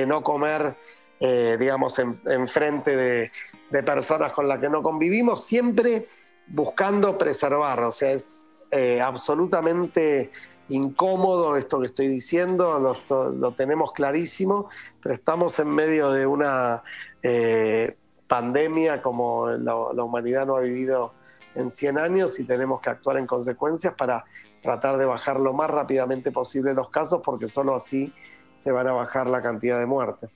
no 0.05 0.23
comer, 0.23 0.75
eh, 1.19 1.57
digamos, 1.59 1.97
en, 1.99 2.47
frente 2.47 2.95
de, 2.95 3.83
personas 3.83 4.33
con 4.33 4.47
las 4.47 4.59
que 4.59 4.69
no 4.69 4.83
convivimos, 4.83 5.43
siempre 5.43 6.07
buscando 6.47 7.17
preservar, 7.17 7.83
o 7.83 7.91
sea, 7.91 8.11
es 8.11 8.49
eh, 8.71 9.01
absolutamente 9.01 10.31
incómodo 10.71 11.57
esto 11.57 11.79
que 11.79 11.87
estoy 11.87 12.07
diciendo, 12.07 12.79
lo, 12.79 13.51
tenemos 13.51 13.91
clarísimo, 13.91 14.69
pero 15.01 15.13
estamos 15.13 15.59
en 15.59 15.69
medio 15.69 16.11
de 16.11 16.25
una 16.25 16.83
eh, 17.21 17.97
pandemia 18.27 19.01
como 19.01 19.49
la, 19.49 19.75
humanidad 19.75 20.45
no 20.45 20.55
ha 20.55 20.61
vivido 20.61 21.13
en 21.55 21.69
100 21.69 21.97
años 21.97 22.39
y 22.39 22.45
tenemos 22.45 22.79
que 22.81 22.89
actuar 22.89 23.17
en 23.17 23.27
consecuencias 23.27 23.93
para 23.95 24.23
tratar 24.61 24.97
de 24.97 25.05
bajar 25.05 25.39
lo 25.39 25.53
más 25.53 25.69
rápidamente 25.69 26.31
posible 26.31 26.73
los 26.73 26.89
casos, 26.89 27.21
porque 27.23 27.47
solo 27.49 27.75
así 27.75 28.13
se 28.55 28.71
van 28.71 28.87
a 28.87 28.93
bajar 28.93 29.29
la 29.29 29.41
cantidad 29.41 29.79
de 29.79 29.85
muertes. 29.85 30.29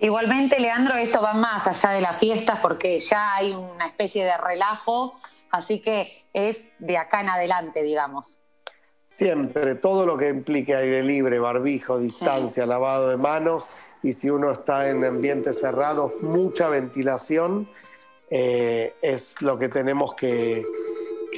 Igualmente, 0.00 0.58
Leandro, 0.58 0.94
esto 0.96 1.22
va 1.22 1.32
más 1.32 1.66
allá 1.66 1.90
de 1.90 2.00
las 2.00 2.18
fiestas 2.18 2.58
porque 2.60 2.98
ya 2.98 3.34
hay 3.34 3.54
una 3.54 3.86
especie 3.86 4.24
de 4.24 4.36
relajo, 4.36 5.18
así 5.50 5.80
que 5.80 6.24
es 6.32 6.72
de 6.78 6.98
acá 6.98 7.20
en 7.20 7.28
adelante, 7.28 7.82
digamos. 7.82 8.40
Siempre, 9.08 9.76
todo 9.76 10.04
lo 10.04 10.18
que 10.18 10.28
implique 10.28 10.74
aire 10.74 11.00
libre, 11.00 11.38
barbijo, 11.38 11.96
distancia, 11.96 12.66
lavado 12.66 13.08
de 13.08 13.16
manos 13.16 13.68
y 14.02 14.12
si 14.12 14.30
uno 14.30 14.50
está 14.50 14.88
en 14.88 15.04
ambientes 15.04 15.60
cerrados, 15.60 16.10
mucha 16.22 16.68
ventilación, 16.68 17.68
eh, 18.30 18.96
es 19.00 19.40
lo 19.42 19.60
que 19.60 19.68
tenemos 19.68 20.16
que, 20.16 20.66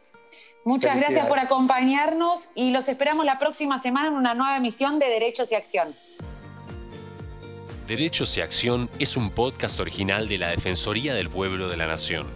Muchas 0.65 0.97
gracias 0.97 1.27
por 1.29 1.39
acompañarnos 1.39 2.49
y 2.55 2.73
los 2.73 2.89
esperamos 2.89 3.25
la 3.25 3.39
próxima 3.39 3.79
semana 3.79 4.09
en 4.09 4.15
una 4.15 4.35
nueva 4.35 4.57
emisión 4.57 4.99
de 4.99 5.07
Derechos 5.07 5.51
y 5.53 5.55
Acción. 5.55 5.95
Derechos 7.87 8.37
y 8.37 8.43
Acción 8.43 8.91
es 8.99 9.17
un 9.17 9.31
podcast 9.31 9.81
original 9.81 10.29
de 10.29 10.37
la 10.37 10.49
Defensoría 10.49 11.15
del 11.15 11.31
Pueblo 11.31 11.71
de 11.71 11.79
la 11.79 11.87
Nación. 11.87 12.27